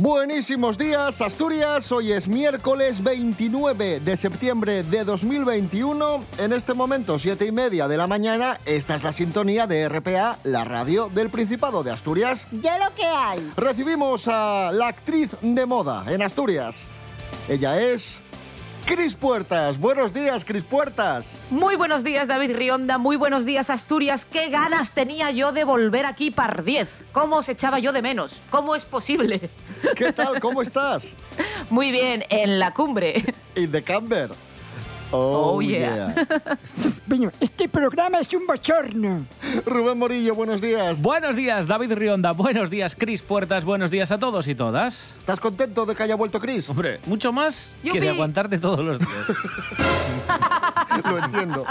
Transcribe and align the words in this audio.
Buenísimos 0.00 0.78
días, 0.78 1.20
Asturias. 1.20 1.90
Hoy 1.90 2.12
es 2.12 2.28
miércoles 2.28 3.02
29 3.02 3.98
de 3.98 4.16
septiembre 4.16 4.84
de 4.84 5.02
2021. 5.02 6.24
En 6.38 6.52
este 6.52 6.72
momento, 6.72 7.18
siete 7.18 7.46
y 7.46 7.50
media 7.50 7.88
de 7.88 7.96
la 7.96 8.06
mañana, 8.06 8.60
esta 8.64 8.94
es 8.94 9.02
la 9.02 9.10
sintonía 9.10 9.66
de 9.66 9.88
RPA, 9.88 10.38
la 10.44 10.62
radio 10.62 11.10
del 11.12 11.30
Principado 11.30 11.82
de 11.82 11.90
Asturias. 11.90 12.46
Ya 12.52 12.78
lo 12.78 12.94
que 12.94 13.06
hay. 13.06 13.52
Recibimos 13.56 14.28
a 14.28 14.70
la 14.72 14.86
actriz 14.86 15.32
de 15.42 15.66
moda 15.66 16.04
en 16.06 16.22
Asturias. 16.22 16.86
Ella 17.48 17.80
es 17.80 18.20
Cris 18.88 19.14
Puertas. 19.14 19.78
Buenos 19.78 20.14
días, 20.14 20.46
Cris 20.46 20.62
Puertas. 20.62 21.36
Muy 21.50 21.76
buenos 21.76 22.04
días, 22.04 22.26
David 22.26 22.56
Rionda. 22.56 22.96
Muy 22.96 23.16
buenos 23.16 23.44
días, 23.44 23.68
Asturias. 23.68 24.24
Qué 24.24 24.48
ganas 24.48 24.92
tenía 24.92 25.30
yo 25.30 25.52
de 25.52 25.64
volver 25.64 26.06
aquí 26.06 26.30
par 26.30 26.64
10. 26.64 26.88
¿Cómo 27.12 27.36
os 27.36 27.50
echaba 27.50 27.80
yo 27.80 27.92
de 27.92 28.00
menos? 28.00 28.40
¿Cómo 28.48 28.74
es 28.74 28.86
posible? 28.86 29.50
¿Qué 29.94 30.14
tal? 30.14 30.40
¿Cómo 30.40 30.62
estás? 30.62 31.16
Muy 31.70 31.90
bien, 31.90 32.24
en 32.30 32.58
la 32.58 32.72
cumbre. 32.72 33.22
In 33.56 33.72
the 33.72 33.82
camber. 33.82 34.30
Oh, 35.10 35.60
yeah. 35.62 36.14
Bueno, 37.06 37.32
este 37.40 37.68
programa 37.68 38.20
es 38.20 38.32
un 38.34 38.46
bochorno. 38.46 39.24
Rubén 39.64 39.98
Morillo, 39.98 40.34
buenos 40.34 40.60
días. 40.60 41.00
Buenos 41.00 41.34
días, 41.34 41.66
David 41.66 41.92
Rionda. 41.94 42.32
Buenos 42.32 42.68
días, 42.68 42.94
Cris 42.94 43.22
Puertas. 43.22 43.64
Buenos 43.64 43.90
días 43.90 44.10
a 44.10 44.18
todos 44.18 44.48
y 44.48 44.54
todas. 44.54 45.16
¿Estás 45.18 45.40
contento 45.40 45.86
de 45.86 45.94
que 45.94 46.02
haya 46.02 46.14
vuelto 46.14 46.38
Cris? 46.38 46.68
Hombre, 46.68 47.00
mucho 47.06 47.32
más 47.32 47.74
que 47.82 47.88
¡Yupi! 47.88 48.00
de 48.00 48.08
aguantarte 48.10 48.58
todos 48.58 48.80
los 48.80 48.98
días. 48.98 49.10
Lo 51.04 51.18
entiendo. 51.18 51.64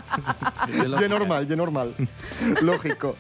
Y 0.73 1.09
normal, 1.09 1.47
y 1.49 1.55
normal. 1.55 1.93
Lógico. 2.61 3.15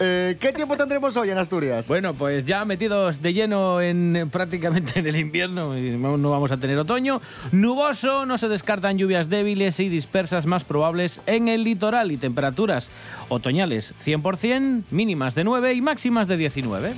Eh, 0.00 0.36
¿Qué 0.40 0.52
tiempo 0.52 0.76
tendremos 0.76 1.16
hoy 1.16 1.30
en 1.30 1.38
Asturias? 1.38 1.88
Bueno, 1.88 2.14
pues 2.14 2.44
ya 2.44 2.64
metidos 2.64 3.22
de 3.22 3.32
lleno 3.32 3.80
en 3.80 4.28
prácticamente 4.30 4.98
en 5.00 5.06
el 5.06 5.16
invierno, 5.16 5.76
y 5.76 5.90
no 5.96 6.30
vamos 6.30 6.52
a 6.52 6.56
tener 6.56 6.78
otoño. 6.78 7.20
Nuboso, 7.52 8.26
no 8.26 8.38
se 8.38 8.48
descartan 8.48 8.98
lluvias 8.98 9.28
débiles 9.28 9.80
y 9.80 9.88
dispersas 9.88 10.46
más 10.46 10.64
probables 10.64 11.20
en 11.26 11.48
el 11.48 11.64
litoral 11.64 12.12
y 12.12 12.16
temperaturas 12.16 12.90
otoñales 13.28 13.94
100%, 14.04 14.84
mínimas 14.90 15.34
de 15.34 15.44
9 15.44 15.74
y 15.74 15.80
máximas 15.80 16.28
de 16.28 16.36
19. 16.36 16.94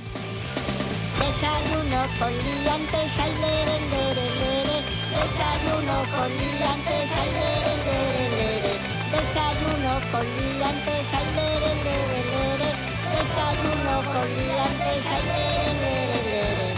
Desayuno 1.19 2.01
con 2.19 2.31
liantes, 2.31 3.19
ay, 3.19 3.31
lere, 3.41 3.77
lere, 3.91 4.27
lere. 4.41 4.77
Desayuno 5.11 5.97
con 6.11 6.29
liantes, 6.29 7.11
lere. 7.33 7.50
Desayuno 9.31 9.93
con 10.11 10.25
liantes, 10.25 11.13
ay, 11.13 11.25
lere, 11.37 11.71
lere, 11.85 12.19
lere. 12.33 12.69
Desayuno 13.15 13.95
con 14.11 14.27
liantes, 14.27 15.07
ay, 15.07 15.23
lere, 15.25 15.71
lere, 15.79 16.19
lere. 16.25 16.71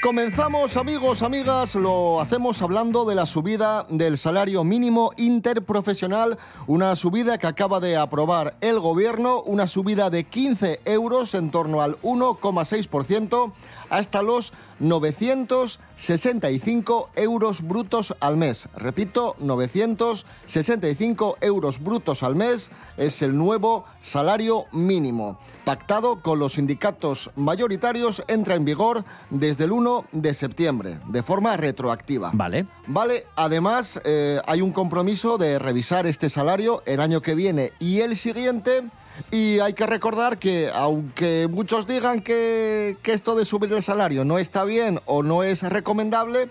Comenzamos, 0.00 0.76
amigos, 0.76 1.22
amigas, 1.22 1.74
lo 1.74 2.20
hacemos 2.20 2.62
hablando 2.62 3.04
de 3.04 3.16
la 3.16 3.26
subida 3.26 3.86
del 3.88 4.16
salario 4.16 4.62
mínimo 4.62 5.10
interprofesional, 5.16 6.38
una 6.68 6.94
subida 6.94 7.38
que 7.38 7.48
acaba 7.48 7.80
de 7.80 7.96
aprobar 7.96 8.56
el 8.60 8.78
gobierno, 8.78 9.42
una 9.42 9.66
subida 9.66 10.10
de 10.10 10.22
15 10.22 10.80
euros 10.84 11.34
en 11.34 11.50
torno 11.50 11.80
al 11.80 12.00
1,6% 12.02 13.52
hasta 13.92 14.22
los 14.22 14.52
965 14.80 17.10
euros 17.14 17.62
brutos 17.62 18.16
al 18.20 18.38
mes. 18.38 18.70
Repito, 18.74 19.36
965 19.38 21.36
euros 21.42 21.78
brutos 21.78 22.22
al 22.22 22.34
mes 22.34 22.70
es 22.96 23.20
el 23.20 23.36
nuevo 23.36 23.84
salario 24.00 24.64
mínimo. 24.72 25.38
Pactado 25.66 26.22
con 26.22 26.38
los 26.38 26.54
sindicatos 26.54 27.30
mayoritarios, 27.36 28.24
entra 28.28 28.54
en 28.54 28.64
vigor 28.64 29.04
desde 29.28 29.64
el 29.64 29.72
1 29.72 30.06
de 30.10 30.32
septiembre, 30.32 30.98
de 31.08 31.22
forma 31.22 31.58
retroactiva. 31.58 32.30
Vale. 32.32 32.64
Vale, 32.86 33.26
además 33.36 34.00
eh, 34.06 34.40
hay 34.46 34.62
un 34.62 34.72
compromiso 34.72 35.36
de 35.36 35.58
revisar 35.58 36.06
este 36.06 36.30
salario 36.30 36.82
el 36.86 37.02
año 37.02 37.20
que 37.20 37.34
viene 37.34 37.72
y 37.78 38.00
el 38.00 38.16
siguiente. 38.16 38.84
Y 39.30 39.60
hay 39.60 39.72
que 39.72 39.86
recordar 39.86 40.38
que 40.38 40.70
aunque 40.74 41.48
muchos 41.50 41.86
digan 41.86 42.20
que, 42.20 42.96
que 43.02 43.12
esto 43.12 43.34
de 43.34 43.44
subir 43.44 43.72
el 43.72 43.82
salario 43.82 44.24
no 44.24 44.38
está 44.38 44.64
bien 44.64 45.00
o 45.06 45.22
no 45.22 45.42
es 45.42 45.62
recomendable, 45.62 46.50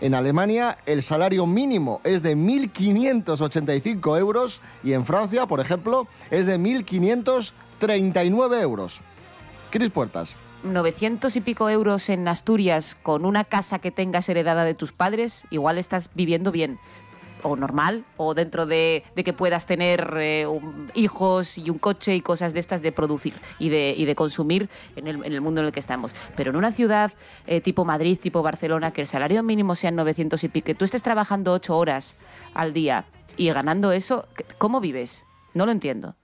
en 0.00 0.14
Alemania 0.14 0.78
el 0.86 1.02
salario 1.02 1.46
mínimo 1.46 2.00
es 2.04 2.22
de 2.22 2.36
1.585 2.36 4.18
euros 4.18 4.60
y 4.84 4.92
en 4.92 5.04
Francia, 5.04 5.46
por 5.46 5.60
ejemplo, 5.60 6.06
es 6.30 6.46
de 6.46 6.58
1.539 6.58 8.62
euros. 8.62 9.00
Cris 9.70 9.90
Puertas. 9.90 10.34
900 10.64 11.36
y 11.36 11.40
pico 11.40 11.70
euros 11.70 12.08
en 12.08 12.26
Asturias 12.26 12.96
con 13.02 13.24
una 13.24 13.44
casa 13.44 13.78
que 13.78 13.90
tengas 13.90 14.28
heredada 14.28 14.64
de 14.64 14.74
tus 14.74 14.92
padres, 14.92 15.44
igual 15.50 15.78
estás 15.78 16.10
viviendo 16.14 16.50
bien. 16.50 16.78
O 17.42 17.56
normal, 17.56 18.04
o 18.16 18.34
dentro 18.34 18.66
de, 18.66 19.04
de 19.14 19.24
que 19.24 19.32
puedas 19.32 19.66
tener 19.66 20.16
eh, 20.20 20.46
hijos 20.94 21.58
y 21.58 21.70
un 21.70 21.78
coche 21.78 22.14
y 22.14 22.20
cosas 22.20 22.52
de 22.52 22.60
estas 22.60 22.82
de 22.82 22.92
producir 22.92 23.34
y 23.58 23.68
de, 23.68 23.94
y 23.96 24.04
de 24.04 24.14
consumir 24.14 24.68
en 24.96 25.06
el, 25.06 25.24
en 25.24 25.32
el 25.32 25.40
mundo 25.40 25.60
en 25.60 25.66
el 25.66 25.72
que 25.72 25.80
estamos. 25.80 26.12
Pero 26.36 26.50
en 26.50 26.56
una 26.56 26.72
ciudad 26.72 27.12
eh, 27.46 27.60
tipo 27.60 27.84
Madrid, 27.84 28.18
tipo 28.20 28.42
Barcelona, 28.42 28.92
que 28.92 29.00
el 29.00 29.06
salario 29.06 29.42
mínimo 29.42 29.74
sean 29.74 29.96
900 29.96 30.42
y 30.44 30.48
pico, 30.48 30.66
que 30.66 30.74
tú 30.74 30.84
estés 30.84 31.02
trabajando 31.02 31.52
8 31.52 31.76
horas 31.76 32.14
al 32.54 32.72
día 32.72 33.04
y 33.36 33.50
ganando 33.50 33.92
eso, 33.92 34.26
¿cómo 34.58 34.80
vives? 34.80 35.24
No 35.54 35.64
lo 35.64 35.72
entiendo. 35.72 36.16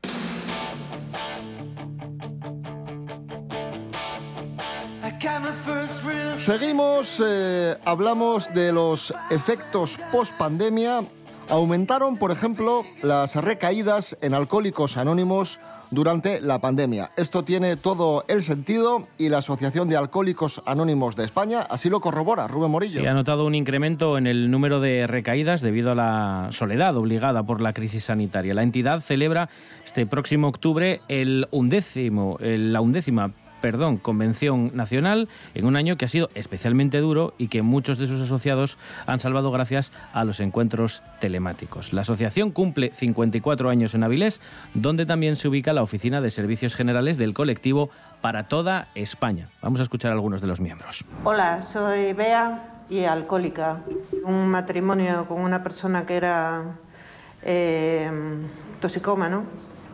Seguimos, 6.36 7.22
eh, 7.24 7.76
hablamos 7.84 8.52
de 8.52 8.72
los 8.72 9.14
efectos 9.30 9.98
post 10.12 10.36
pandemia. 10.36 11.04
Aumentaron, 11.48 12.16
por 12.16 12.30
ejemplo, 12.30 12.84
las 13.02 13.36
recaídas 13.36 14.16
en 14.20 14.34
alcohólicos 14.34 14.96
anónimos 14.96 15.60
durante 15.90 16.40
la 16.40 16.60
pandemia. 16.60 17.12
Esto 17.16 17.44
tiene 17.44 17.76
todo 17.76 18.24
el 18.28 18.42
sentido 18.42 19.06
y 19.18 19.28
la 19.28 19.38
Asociación 19.38 19.88
de 19.88 19.96
Alcohólicos 19.96 20.62
Anónimos 20.66 21.16
de 21.16 21.24
España 21.24 21.60
así 21.60 21.88
lo 21.88 22.00
corrobora, 22.00 22.48
Rubén 22.48 22.70
Morillo. 22.70 23.00
Se 23.00 23.08
ha 23.08 23.14
notado 23.14 23.46
un 23.46 23.54
incremento 23.54 24.18
en 24.18 24.26
el 24.26 24.50
número 24.50 24.80
de 24.80 25.06
recaídas 25.06 25.60
debido 25.60 25.92
a 25.92 25.94
la 25.94 26.48
soledad 26.50 26.96
obligada 26.96 27.44
por 27.44 27.60
la 27.60 27.72
crisis 27.72 28.04
sanitaria. 28.04 28.54
La 28.54 28.62
entidad 28.62 29.00
celebra 29.00 29.48
este 29.84 30.06
próximo 30.06 30.48
octubre 30.48 31.00
el 31.08 31.46
undécimo, 31.50 32.38
la 32.40 32.80
undécima 32.80 33.32
perdón, 33.64 33.96
convención 33.96 34.72
nacional 34.74 35.26
en 35.54 35.64
un 35.64 35.76
año 35.76 35.96
que 35.96 36.04
ha 36.04 36.08
sido 36.08 36.28
especialmente 36.34 36.98
duro 36.98 37.32
y 37.38 37.48
que 37.48 37.62
muchos 37.62 37.96
de 37.96 38.06
sus 38.06 38.20
asociados 38.20 38.76
han 39.06 39.20
salvado 39.20 39.50
gracias 39.50 39.90
a 40.12 40.26
los 40.26 40.40
encuentros 40.40 41.02
telemáticos. 41.18 41.94
La 41.94 42.02
asociación 42.02 42.50
cumple 42.50 42.90
54 42.92 43.70
años 43.70 43.94
en 43.94 44.04
Avilés, 44.04 44.42
donde 44.74 45.06
también 45.06 45.36
se 45.36 45.48
ubica 45.48 45.72
la 45.72 45.82
oficina 45.82 46.20
de 46.20 46.30
servicios 46.30 46.74
generales 46.74 47.16
del 47.16 47.32
colectivo 47.32 47.88
para 48.20 48.48
toda 48.48 48.88
España. 48.94 49.48
Vamos 49.62 49.80
a 49.80 49.84
escuchar 49.84 50.10
a 50.10 50.14
algunos 50.14 50.42
de 50.42 50.46
los 50.46 50.60
miembros. 50.60 51.02
Hola, 51.24 51.62
soy 51.62 52.12
Bea 52.12 52.68
y 52.90 53.04
alcohólica. 53.04 53.78
Un 54.24 54.46
matrimonio 54.48 55.24
con 55.26 55.40
una 55.40 55.62
persona 55.62 56.04
que 56.04 56.16
era 56.16 56.64
eh, 57.42 58.10
toxicómano. 58.78 59.44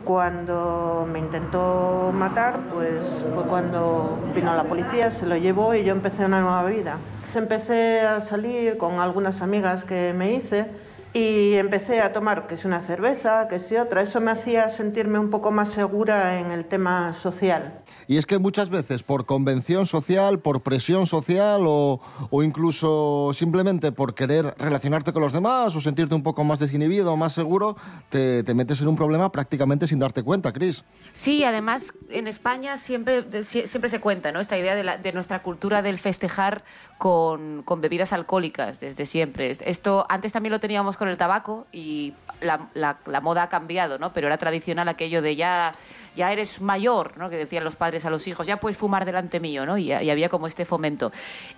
Cuando 0.05 1.06
me 1.11 1.19
intentó 1.19 2.11
matar, 2.12 2.58
pues 2.73 3.25
fue 3.35 3.44
cuando 3.44 4.19
vino 4.35 4.55
la 4.55 4.64
policía, 4.64 5.11
se 5.11 5.26
lo 5.26 5.37
llevó 5.37 5.75
y 5.75 5.85
yo 5.85 5.93
empecé 5.93 6.25
una 6.25 6.41
nueva 6.41 6.64
vida. 6.64 6.97
Empecé 7.35 8.00
a 8.00 8.20
salir 8.20 8.76
con 8.76 8.99
algunas 8.99 9.43
amigas 9.43 9.85
que 9.85 10.12
me 10.17 10.32
hice 10.32 10.67
y 11.12 11.54
empecé 11.54 12.00
a 12.00 12.12
tomar 12.12 12.46
que 12.46 12.54
es 12.54 12.64
una 12.64 12.80
cerveza, 12.82 13.48
que 13.48 13.58
si 13.60 13.76
otra. 13.76 14.02
Eso 14.02 14.20
me 14.20 14.30
hacía 14.30 14.70
sentirme 14.70 15.18
un 15.18 15.30
poco 15.30 15.50
más 15.50 15.70
segura 15.70 16.38
en 16.38 16.50
el 16.50 16.64
tema 16.64 17.14
social. 17.14 17.80
Y 18.06 18.16
es 18.16 18.26
que 18.26 18.38
muchas 18.38 18.70
veces 18.70 19.02
por 19.02 19.24
convención 19.26 19.86
social, 19.86 20.40
por 20.40 20.62
presión 20.62 21.06
social 21.06 21.62
o, 21.66 22.00
o 22.30 22.42
incluso 22.42 23.30
simplemente 23.34 23.92
por 23.92 24.14
querer 24.14 24.54
relacionarte 24.58 25.12
con 25.12 25.22
los 25.22 25.32
demás 25.32 25.74
o 25.76 25.80
sentirte 25.80 26.14
un 26.14 26.22
poco 26.22 26.42
más 26.44 26.58
desinhibido, 26.58 27.16
más 27.16 27.32
seguro, 27.32 27.76
te, 28.08 28.42
te 28.42 28.54
metes 28.54 28.80
en 28.80 28.88
un 28.88 28.96
problema 28.96 29.30
prácticamente 29.30 29.86
sin 29.86 29.98
darte 30.00 30.22
cuenta, 30.22 30.52
Cris. 30.52 30.84
Sí, 31.12 31.44
además 31.44 31.92
en 32.10 32.26
España 32.26 32.76
siempre, 32.76 33.24
sie- 33.42 33.66
siempre 33.66 33.88
se 33.90 34.00
cuenta 34.00 34.32
¿no? 34.32 34.40
esta 34.40 34.58
idea 34.58 34.74
de, 34.74 34.82
la- 34.84 34.96
de 34.96 35.12
nuestra 35.12 35.42
cultura 35.42 35.82
del 35.82 35.98
festejar 35.98 36.64
con, 36.98 37.62
con 37.64 37.80
bebidas 37.80 38.12
alcohólicas 38.12 38.80
desde 38.80 39.06
siempre. 39.06 39.50
Esto 39.50 40.04
antes 40.08 40.32
también 40.32 40.52
lo 40.52 40.60
teníamos 40.60 40.96
con 41.00 41.08
el 41.08 41.17
tabaco 41.17 41.67
y 41.73 42.12
la, 42.43 43.20
moda 43.23 43.44
ha 43.44 43.49
cambiado, 43.49 43.99
¿no? 43.99 44.12
pero 44.12 44.26
era 44.26 44.37
tradicional 44.37 44.87
aquello 44.87 45.23
de 45.23 45.35
ya 45.35 45.73
ya 46.17 46.32
eres 46.32 46.61
mayor, 46.61 47.17
¿no? 47.17 47.31
que 47.31 47.37
decían 47.37 47.64
los 47.64 47.76
padres 47.76 48.05
a 48.05 48.11
los 48.11 48.26
hijos, 48.26 48.47
ya 48.47 48.58
puedes 48.58 48.76
fumar 48.76 49.05
delante 49.05 49.41
mío, 49.41 49.64
¿no? 49.64 49.79
y, 49.79 49.93
había 49.93 50.29
como 50.29 50.47
este 50.47 50.64
fomento. 50.64 51.12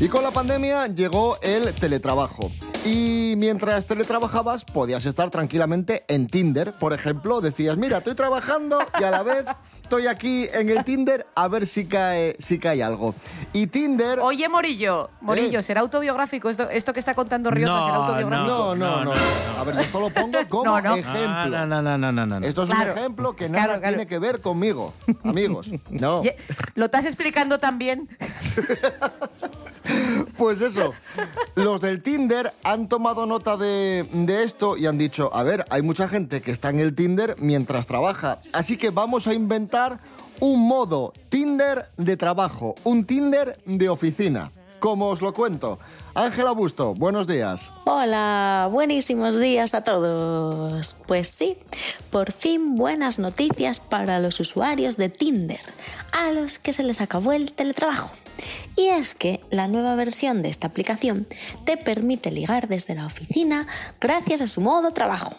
Y 0.00 0.08
con 0.08 0.22
la 0.22 0.30
pandemia 0.30 0.86
llegó 0.86 1.38
el 1.42 1.74
teletrabajo. 1.74 2.50
Y 2.84 3.34
mientras 3.36 3.84
teletrabajabas 3.86 4.64
podías 4.64 5.04
estar 5.04 5.30
tranquilamente 5.30 6.04
en 6.08 6.26
Tinder. 6.28 6.72
Por 6.72 6.92
ejemplo, 6.92 7.40
decías, 7.40 7.76
mira, 7.76 7.98
estoy 7.98 8.14
trabajando 8.14 8.78
y 8.98 9.04
a 9.04 9.10
la 9.10 9.22
vez 9.22 9.44
estoy 9.82 10.06
aquí 10.06 10.48
en 10.54 10.70
el 10.70 10.82
Tinder 10.84 11.26
a 11.34 11.48
ver 11.48 11.66
si 11.66 11.84
cae, 11.84 12.36
si 12.38 12.58
cae 12.58 12.82
algo. 12.82 13.14
Y 13.52 13.66
Tinder... 13.66 14.20
Oye, 14.20 14.48
Morillo, 14.48 15.10
Morillo, 15.20 15.58
Eh. 15.58 15.62
¿será 15.62 15.80
autobiográfico? 15.82 16.48
Esto, 16.48 16.70
esto 16.70 16.92
que 16.94 17.00
está 17.00 17.14
contando 17.14 17.50
Riota, 17.50 17.72
No, 17.74 17.84
¿será 17.84 17.96
autobiográfico? 17.96 18.48
No, 18.50 18.74
no, 18.76 19.04
no. 19.04 19.12
A 19.58 19.64
ver, 19.64 19.74
yo 19.74 19.80
esto 19.82 20.00
lo 20.00 20.10
pongo 20.10 20.38
como 20.48 20.64
No, 20.64 20.80
no. 20.80 20.96
ejemplo. 20.96 21.48
No, 21.48 21.66
no, 21.66 21.82
no, 21.82 21.98
no, 21.98 22.12
no, 22.12 22.26
no. 22.40 22.46
Esto 22.46 22.62
es 22.62 22.70
Claro. 22.70 22.92
un 22.92 22.98
ejemplo 22.98 23.36
que 23.36 23.48
nada 23.50 23.78
claro. 23.78 23.80
tiene 23.96 24.06
que 24.06 24.18
ver 24.18 24.40
conmigo, 24.40 24.94
amigos. 25.24 25.70
No. 25.90 26.22
Lo 26.76 26.84
estás 26.86 27.04
explicando 27.04 27.58
también. 27.60 28.08
Pues 30.36 30.60
eso, 30.60 30.92
los 31.54 31.80
del 31.80 32.02
Tinder 32.02 32.52
han 32.72 32.88
tomado 32.88 33.26
nota 33.26 33.56
de, 33.56 34.08
de 34.12 34.44
esto 34.44 34.76
y 34.76 34.86
han 34.86 34.96
dicho, 34.96 35.30
a 35.34 35.42
ver, 35.42 35.64
hay 35.70 35.82
mucha 35.82 36.08
gente 36.08 36.40
que 36.40 36.52
está 36.52 36.70
en 36.70 36.78
el 36.78 36.94
Tinder 36.94 37.34
mientras 37.38 37.86
trabaja, 37.86 38.38
así 38.52 38.76
que 38.76 38.90
vamos 38.90 39.26
a 39.26 39.34
inventar 39.34 40.00
un 40.38 40.68
modo 40.68 41.12
Tinder 41.28 41.90
de 41.96 42.16
trabajo, 42.16 42.74
un 42.84 43.04
Tinder 43.04 43.60
de 43.66 43.88
oficina. 43.88 44.52
Como 44.78 45.08
os 45.08 45.20
lo 45.20 45.34
cuento. 45.34 45.78
Ángela 46.14 46.50
Busto, 46.52 46.94
buenos 46.94 47.26
días. 47.26 47.72
Hola, 47.84 48.68
buenísimos 48.70 49.38
días 49.38 49.74
a 49.74 49.82
todos. 49.82 50.94
Pues 51.06 51.28
sí, 51.28 51.56
por 52.10 52.32
fin 52.32 52.76
buenas 52.76 53.18
noticias 53.18 53.78
para 53.78 54.18
los 54.18 54.40
usuarios 54.40 54.96
de 54.96 55.08
Tinder, 55.08 55.60
a 56.12 56.32
los 56.32 56.58
que 56.58 56.72
se 56.72 56.82
les 56.82 57.00
acabó 57.00 57.32
el 57.32 57.52
teletrabajo. 57.52 58.10
Y 58.76 58.86
es 58.86 59.14
que 59.14 59.40
la 59.50 59.68
nueva 59.68 59.94
versión 59.94 60.42
de 60.42 60.48
esta 60.48 60.66
aplicación 60.66 61.26
te 61.64 61.76
permite 61.76 62.30
ligar 62.30 62.68
desde 62.68 62.94
la 62.94 63.06
oficina 63.06 63.66
gracias 64.00 64.40
a 64.40 64.46
su 64.46 64.60
modo 64.60 64.92
trabajo. 64.92 65.34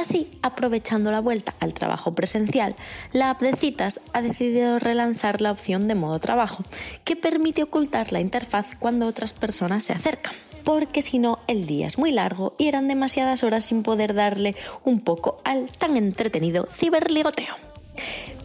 Así, 0.00 0.30
aprovechando 0.40 1.10
la 1.10 1.20
vuelta 1.20 1.54
al 1.60 1.74
trabajo 1.74 2.14
presencial, 2.14 2.74
la 3.12 3.28
app 3.28 3.42
de 3.42 3.54
citas 3.54 4.00
ha 4.14 4.22
decidido 4.22 4.78
relanzar 4.78 5.42
la 5.42 5.52
opción 5.52 5.88
de 5.88 5.94
modo 5.94 6.18
trabajo, 6.18 6.64
que 7.04 7.16
permite 7.16 7.64
ocultar 7.64 8.10
la 8.10 8.22
interfaz 8.22 8.76
cuando 8.78 9.06
otras 9.06 9.34
personas 9.34 9.84
se 9.84 9.92
acercan. 9.92 10.32
Porque 10.64 11.02
si 11.02 11.18
no, 11.18 11.38
el 11.48 11.66
día 11.66 11.86
es 11.86 11.98
muy 11.98 12.12
largo 12.12 12.54
y 12.58 12.68
eran 12.68 12.88
demasiadas 12.88 13.44
horas 13.44 13.66
sin 13.66 13.82
poder 13.82 14.14
darle 14.14 14.56
un 14.84 15.00
poco 15.00 15.38
al 15.44 15.70
tan 15.70 15.98
entretenido 15.98 16.66
ciberligoteo. 16.72 17.54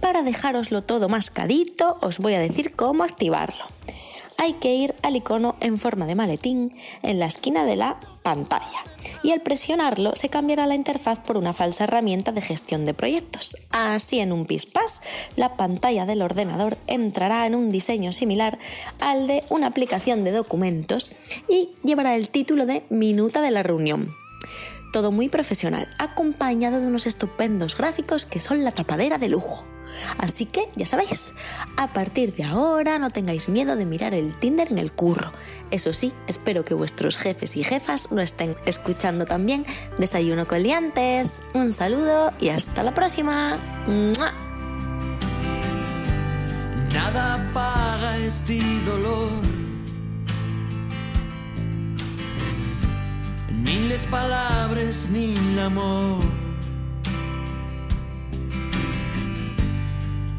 Para 0.01 0.23
dejároslo 0.23 0.81
todo 0.81 1.07
mascadito, 1.07 1.97
os 2.01 2.19
voy 2.19 2.33
a 2.33 2.41
decir 2.41 2.75
cómo 2.75 3.05
activarlo. 3.05 3.63
Hay 4.37 4.53
que 4.53 4.75
ir 4.75 4.93
al 5.03 5.15
icono 5.15 5.55
en 5.61 5.77
forma 5.77 6.05
de 6.05 6.15
maletín 6.15 6.75
en 7.01 7.19
la 7.19 7.27
esquina 7.27 7.63
de 7.63 7.77
la 7.77 7.95
pantalla 8.23 8.83
y 9.23 9.31
al 9.31 9.41
presionarlo 9.41 10.13
se 10.15 10.29
cambiará 10.29 10.65
la 10.67 10.75
interfaz 10.75 11.19
por 11.19 11.37
una 11.37 11.53
falsa 11.53 11.85
herramienta 11.85 12.31
de 12.31 12.41
gestión 12.41 12.85
de 12.85 12.93
proyectos. 12.93 13.55
Así 13.71 14.19
en 14.19 14.31
un 14.31 14.45
pispás, 14.45 15.01
la 15.35 15.55
pantalla 15.55 16.05
del 16.05 16.21
ordenador 16.21 16.77
entrará 16.87 17.45
en 17.45 17.55
un 17.55 17.71
diseño 17.71 18.11
similar 18.11 18.57
al 18.99 19.27
de 19.27 19.43
una 19.49 19.67
aplicación 19.67 20.23
de 20.23 20.31
documentos 20.31 21.11
y 21.47 21.69
llevará 21.83 22.15
el 22.15 22.29
título 22.29 22.65
de 22.65 22.83
Minuta 22.89 23.41
de 23.41 23.51
la 23.51 23.63
reunión 23.63 24.13
todo 24.95 25.11
muy 25.11 25.27
profesional, 25.27 25.89
acompañado 25.97 26.79
de 26.79 26.87
unos 26.87 27.05
estupendos 27.05 27.75
gráficos 27.77 28.25
que 28.25 28.39
son 28.39 28.63
la 28.63 28.71
tapadera 28.71 29.17
de 29.17 29.27
lujo. 29.27 29.65
Así 30.17 30.45
que, 30.45 30.69
ya 30.77 30.85
sabéis, 30.85 31.33
a 31.75 31.91
partir 31.91 32.33
de 32.33 32.45
ahora 32.45 32.97
no 32.97 33.09
tengáis 33.09 33.49
miedo 33.49 33.75
de 33.75 33.85
mirar 33.85 34.13
el 34.13 34.33
Tinder 34.39 34.71
en 34.71 34.77
el 34.77 34.93
curro. 34.93 35.33
Eso 35.69 35.91
sí, 35.91 36.13
espero 36.27 36.63
que 36.63 36.73
vuestros 36.75 37.17
jefes 37.17 37.57
y 37.57 37.63
jefas 37.65 38.07
lo 38.09 38.21
estén 38.21 38.55
escuchando 38.65 39.25
también. 39.25 39.65
Desayuno 39.97 40.47
con 40.47 40.63
liantes. 40.63 41.43
Un 41.53 41.73
saludo 41.73 42.31
y 42.39 42.47
hasta 42.47 42.81
la 42.81 42.93
próxima. 42.93 43.57
¡Mua! 43.87 44.33
Este. 48.25 49.54
Ni 53.65 53.87
les 53.89 54.05
palabras 54.05 55.07
ni 55.11 55.35
l'amor. 55.55 56.21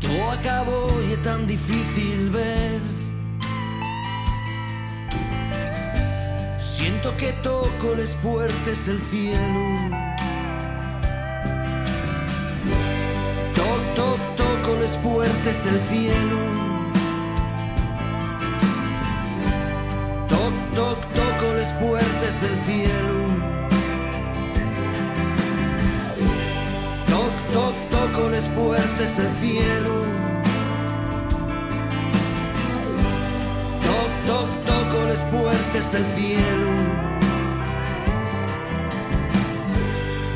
Todo 0.00 0.30
acabó 0.30 1.02
y 1.09 1.12
es 1.14 1.23
tan 1.23 1.47
difícil 1.47 2.30
ver. 2.30 2.80
Siento 6.59 7.16
que 7.16 7.33
toco 7.42 7.95
las 7.99 8.14
puertas 8.23 8.87
del 8.87 9.00
cielo. 9.11 9.62
Toc, 13.56 13.83
toc, 13.97 14.21
toco 14.37 14.76
las 14.80 14.97
puertas 14.99 15.64
del 15.64 15.80
cielo. 15.90 16.38
Toc, 20.28 20.54
toc, 20.76 21.00
toco 21.21 21.54
las 21.54 21.73
puertas 21.75 22.40
del 22.40 22.56
cielo. 22.66 23.15
Puertas 29.07 29.17
del 29.17 29.33
cielo. 29.41 30.03
Toc, 33.87 34.11
toc, 34.27 34.65
toco 34.65 35.05
las 35.07 35.23
puertas 35.25 35.93
del 35.93 36.05
cielo. 36.17 36.71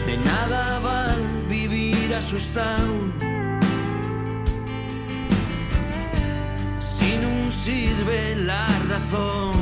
De 0.07 0.17
nada 0.19 0.79
van 0.81 1.49
vivir 1.49 2.15
asustado. 2.15 2.95
Si 6.79 7.19
no 7.19 7.51
sirve 7.51 8.37
la 8.37 8.67
razón. 8.89 9.55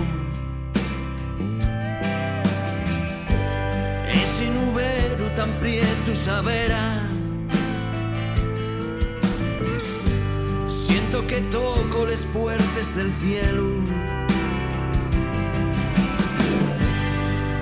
Ese 4.23 4.51
nubero 4.51 5.25
tan 5.37 5.51
prieto 5.61 6.15
saberá. 6.15 7.08
Siento 10.89 11.27
que 11.27 11.43
toco 11.53 12.07
las 12.07 12.25
puertas 12.33 12.97
del 12.97 13.13
cielo. 13.17 13.65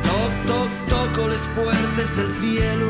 Toc, 0.04 0.32
toc, 0.46 0.70
toco 0.88 1.26
las 1.26 1.40
puertas 1.56 2.16
del 2.16 2.32
cielo. 2.40 2.86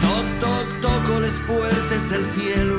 Toc, 0.00 0.26
toc, 0.40 0.80
toco 0.80 1.20
las 1.20 1.34
puertas 1.40 2.10
del 2.10 2.24
cielo. 2.30 2.76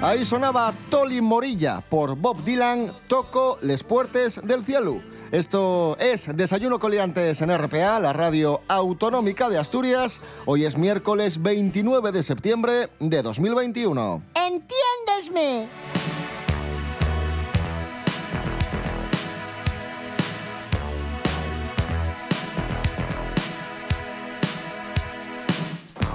Ahí 0.00 0.24
sonaba 0.24 0.72
Toli 0.88 1.20
Morilla 1.20 1.80
por 1.80 2.14
Bob 2.14 2.44
Dylan, 2.44 2.92
Toco 3.08 3.58
Les 3.62 3.82
Puertes 3.82 4.40
del 4.46 4.64
Cielo. 4.64 5.15
Esto 5.32 5.96
es 5.98 6.28
Desayuno 6.36 6.78
Coliantes 6.78 7.42
en 7.42 7.50
RPA, 7.50 7.98
la 7.98 8.12
radio 8.12 8.60
autonómica 8.68 9.48
de 9.48 9.58
Asturias. 9.58 10.20
Hoy 10.44 10.64
es 10.64 10.78
miércoles 10.78 11.42
29 11.42 12.12
de 12.12 12.22
septiembre 12.22 12.90
de 13.00 13.22
2021. 13.22 14.22
¿Entiendesme? 14.34 15.66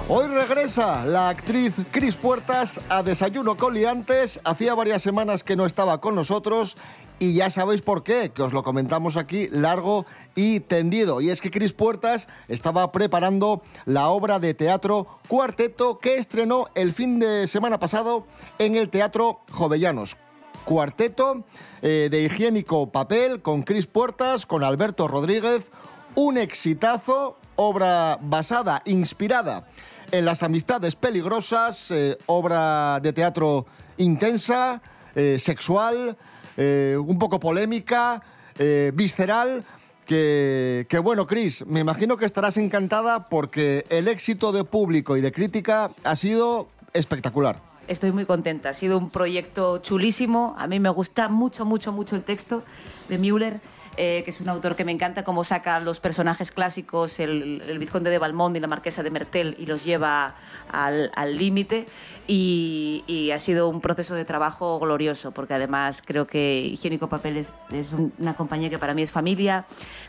Hoy 0.08 0.26
regresa 0.26 1.06
la 1.06 1.30
actriz 1.30 1.74
Cris 1.90 2.16
Puertas 2.16 2.80
a 2.90 3.02
Desayuno 3.02 3.56
Coliantes. 3.56 4.40
Hacía 4.44 4.74
varias 4.74 5.00
semanas 5.00 5.42
que 5.42 5.56
no 5.56 5.64
estaba 5.64 6.02
con 6.02 6.14
nosotros 6.14 6.76
y 7.22 7.34
ya 7.34 7.50
sabéis 7.50 7.82
por 7.82 8.02
qué, 8.02 8.32
que 8.34 8.42
os 8.42 8.52
lo 8.52 8.64
comentamos 8.64 9.16
aquí 9.16 9.46
largo 9.52 10.06
y 10.34 10.58
tendido. 10.58 11.20
Y 11.20 11.30
es 11.30 11.40
que 11.40 11.52
Cris 11.52 11.72
Puertas 11.72 12.26
estaba 12.48 12.90
preparando 12.90 13.62
la 13.84 14.08
obra 14.08 14.40
de 14.40 14.54
teatro 14.54 15.06
Cuarteto 15.28 16.00
que 16.00 16.16
estrenó 16.16 16.66
el 16.74 16.92
fin 16.92 17.20
de 17.20 17.46
semana 17.46 17.78
pasado 17.78 18.26
en 18.58 18.74
el 18.74 18.88
Teatro 18.88 19.42
Jovellanos. 19.52 20.16
Cuarteto 20.64 21.44
eh, 21.80 22.08
de 22.10 22.24
higiénico 22.24 22.90
papel 22.90 23.40
con 23.40 23.62
Cris 23.62 23.86
Puertas, 23.86 24.44
con 24.44 24.64
Alberto 24.64 25.06
Rodríguez, 25.06 25.70
un 26.16 26.38
exitazo, 26.38 27.38
obra 27.54 28.18
basada, 28.20 28.82
inspirada 28.84 29.68
en 30.10 30.24
las 30.24 30.42
amistades 30.42 30.96
peligrosas, 30.96 31.92
eh, 31.92 32.18
obra 32.26 32.98
de 33.00 33.12
teatro 33.12 33.66
intensa, 33.96 34.82
eh, 35.14 35.38
sexual, 35.38 36.16
eh, 36.56 36.96
un 36.98 37.18
poco 37.18 37.40
polémica, 37.40 38.22
eh, 38.58 38.92
visceral. 38.94 39.64
Que, 40.06 40.86
que 40.88 40.98
bueno, 40.98 41.28
Cris, 41.28 41.64
me 41.66 41.80
imagino 41.80 42.16
que 42.16 42.26
estarás 42.26 42.56
encantada 42.56 43.28
porque 43.28 43.86
el 43.88 44.08
éxito 44.08 44.50
de 44.50 44.64
público 44.64 45.16
y 45.16 45.20
de 45.20 45.30
crítica 45.30 45.92
ha 46.02 46.16
sido 46.16 46.68
espectacular. 46.92 47.60
Estoy 47.88 48.12
muy 48.12 48.24
contenta. 48.24 48.70
Ha 48.70 48.74
sido 48.74 48.98
un 48.98 49.10
proyecto 49.10 49.78
chulísimo. 49.78 50.54
A 50.58 50.66
mí 50.66 50.80
me 50.80 50.88
gusta 50.88 51.28
mucho, 51.28 51.64
mucho, 51.64 51.92
mucho 51.92 52.16
el 52.16 52.24
texto 52.24 52.62
de 53.08 53.18
Müller. 53.18 53.60
Eh, 53.96 54.22
que 54.24 54.30
es 54.30 54.40
un 54.40 54.48
autor 54.48 54.76
que 54.76 54.84
me 54.84 54.92
encanta 54.92 55.24
cómo 55.24 55.44
saca 55.44 55.78
los 55.80 56.00
personajes 56.00 56.50
clásicos, 56.52 57.20
el, 57.20 57.62
el 57.68 57.78
vizconde 57.78 58.10
de 58.10 58.18
Balmond 58.18 58.56
y 58.56 58.60
la 58.60 58.66
marquesa 58.66 59.02
de 59.02 59.10
Mertel, 59.10 59.54
y 59.58 59.66
los 59.66 59.84
lleva 59.84 60.34
al 60.70 61.36
límite. 61.36 61.86
y, 62.28 63.02
y 63.08 63.32
ha 63.32 63.38
sido 63.40 63.68
un 63.68 63.80
proceso 63.80 64.14
de 64.14 64.24
trabajo 64.24 64.78
glorioso, 64.78 65.32
porque 65.32 65.54
además 65.54 66.02
creo 66.06 66.26
que 66.26 66.60
Higiénico 66.72 67.08
Papel 67.08 67.36
es, 67.36 67.52
es 67.72 67.92
un- 67.92 68.12
una 68.18 68.34
compañía 68.34 68.70
que 68.70 68.78
para 68.78 68.94
mí 68.94 69.02
es 69.02 69.10
familia. 69.10 69.64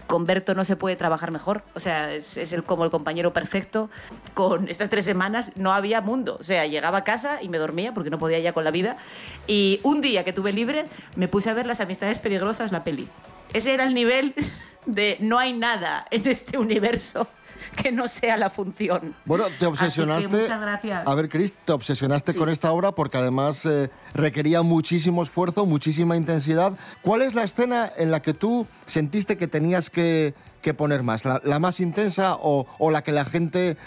Con 0.05 0.25
Berto 0.25 0.53
no 0.53 0.63
se 0.63 0.75
puede 0.75 0.95
trabajar 0.95 1.31
mejor, 1.31 1.63
o 1.73 1.79
sea, 1.79 2.13
es, 2.13 2.37
es 2.37 2.53
el, 2.53 2.63
como 2.63 2.83
el 2.85 2.91
compañero 2.91 3.33
perfecto. 3.33 3.89
Con 4.35 4.69
estas 4.69 4.89
tres 4.89 5.05
semanas 5.05 5.51
no 5.55 5.73
había 5.73 6.01
mundo, 6.01 6.37
o 6.39 6.43
sea, 6.43 6.67
llegaba 6.67 6.99
a 6.99 7.03
casa 7.03 7.41
y 7.41 7.49
me 7.49 7.57
dormía 7.57 7.93
porque 7.95 8.11
no 8.11 8.19
podía 8.19 8.39
ya 8.39 8.53
con 8.53 8.63
la 8.63 8.71
vida. 8.71 8.97
Y 9.47 9.79
un 9.83 9.99
día 9.99 10.23
que 10.23 10.33
tuve 10.33 10.53
libre, 10.53 10.85
me 11.15 11.27
puse 11.27 11.49
a 11.49 11.53
ver 11.55 11.65
Las 11.65 11.79
Amistades 11.81 12.19
Peligrosas, 12.19 12.71
la 12.71 12.83
peli. 12.83 13.07
Ese 13.53 13.73
era 13.73 13.83
el 13.83 13.93
nivel 13.93 14.33
de 14.85 15.17
no 15.21 15.39
hay 15.39 15.53
nada 15.53 16.05
en 16.11 16.27
este 16.27 16.57
universo 16.57 17.27
que 17.75 17.91
no 17.91 18.07
sea 18.07 18.35
la 18.37 18.49
función. 18.49 19.15
Bueno, 19.25 19.45
te 19.45 19.51
Así 19.51 19.59
que 19.59 19.65
obsesionaste. 19.67 20.27
muchas 20.41 20.61
gracias. 20.61 21.07
A 21.07 21.15
ver, 21.15 21.29
Cris, 21.29 21.53
te 21.53 21.71
obsesionaste 21.71 22.33
Sí. 22.33 22.37
con 22.39 22.49
esta 22.49 22.71
obra 22.71 22.91
porque 22.91 23.17
además 23.17 23.65
eh, 23.65 23.89
requería 24.13 24.61
muchísimo 24.61 25.23
esfuerzo, 25.23 25.65
muchísima 25.65 26.15
intensidad. 26.17 26.73
¿Cuál 27.01 27.21
es 27.21 27.33
la 27.33 27.43
escena 27.43 27.91
en 27.97 28.11
la 28.11 28.21
que 28.21 28.33
tú 28.33 28.67
sentiste 28.85 29.37
que 29.37 29.47
tenías 29.47 29.89
que, 29.89 30.33
que 30.63 30.73
poner 30.73 31.03
más? 31.03 31.23
¿La, 31.25 31.59
más 31.59 31.79
intensa 31.79 32.37
o, 32.39 32.65
la 32.89 33.03
que 33.03 33.11
la 33.11 33.25
gente 33.25 33.77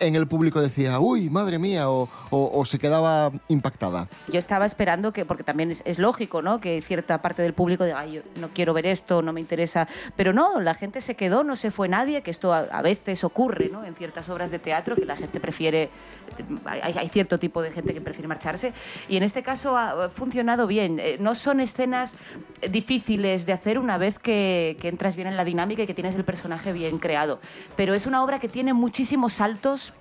en 0.00 0.16
el 0.16 0.26
público 0.26 0.60
decía, 0.60 1.00
uy, 1.00 1.30
madre 1.30 1.58
mía, 1.58 1.88
o, 1.88 2.64
se 2.66 2.78
quedaba 2.78 3.32
impactada? 3.48 4.08
Yo 4.28 4.38
estaba 4.38 4.66
esperando 4.66 5.12
que, 5.12 5.24
porque 5.24 5.44
también 5.44 5.70
es, 5.70 5.98
lógico, 5.98 6.42
¿no? 6.42 6.60
Que 6.60 6.82
cierta 6.82 7.22
parte 7.22 7.40
del 7.40 7.54
público 7.54 7.84
diga, 7.84 8.04
yo 8.06 8.20
no 8.36 8.50
quiero 8.50 8.74
ver 8.74 8.86
esto, 8.86 9.22
no 9.22 9.32
me 9.32 9.40
interesa. 9.40 9.88
Pero 10.16 10.34
no, 10.34 10.60
la 10.60 10.74
gente 10.74 11.00
se 11.00 11.14
quedó, 11.14 11.44
no 11.44 11.56
se 11.56 11.70
fue 11.70 11.88
nadie, 11.88 12.22
que 12.22 12.30
esto 12.30 12.52
a, 12.52 12.82
veces 12.82 13.24
ocurre, 13.24 13.70
¿no? 13.72 13.84
En 13.84 13.94
ciertas 13.94 14.28
obras 14.28 14.50
de 14.50 14.58
teatro, 14.58 14.96
que 14.96 15.06
la 15.06 15.16
gente 15.16 15.40
prefiere, 15.40 15.88
hay, 16.66 16.94
hay 16.98 17.08
cierto 17.08 17.38
tipo 17.38 17.62
de 17.62 17.70
gente 17.70 17.94
que 17.94 18.00
prefiere 18.00 18.28
marcharse. 18.28 18.74
Y 19.08 19.16
en 19.16 19.22
este 19.22 19.42
caso 19.42 19.78
ha 19.78 20.10
funcionado 20.10 20.66
bien. 20.66 20.98
Eh, 20.98 21.16
No 21.20 21.34
son 21.34 21.60
escenas 21.60 22.16
difíciles 22.70 23.46
de 23.46 23.52
hacer 23.52 23.78
una 23.78 23.96
vez 23.96 24.18
que, 24.18 24.76
que 24.80 24.88
entras 24.88 25.14
bien 25.14 25.28
en 25.28 25.36
la 25.36 25.44
dinámica 25.44 25.82
y 25.82 25.86
que 25.86 25.94
tienes 25.94 26.16
el 26.16 26.23
personaje 26.24 26.72
bien 26.72 26.98
creado. 26.98 27.40
Pero 27.76 27.94
es 27.94 28.06
una 28.06 28.22
obra 28.22 28.38
que 28.38 28.48
tiene 28.48 28.72
muchísimos 28.72 29.34
saltos 29.34 29.92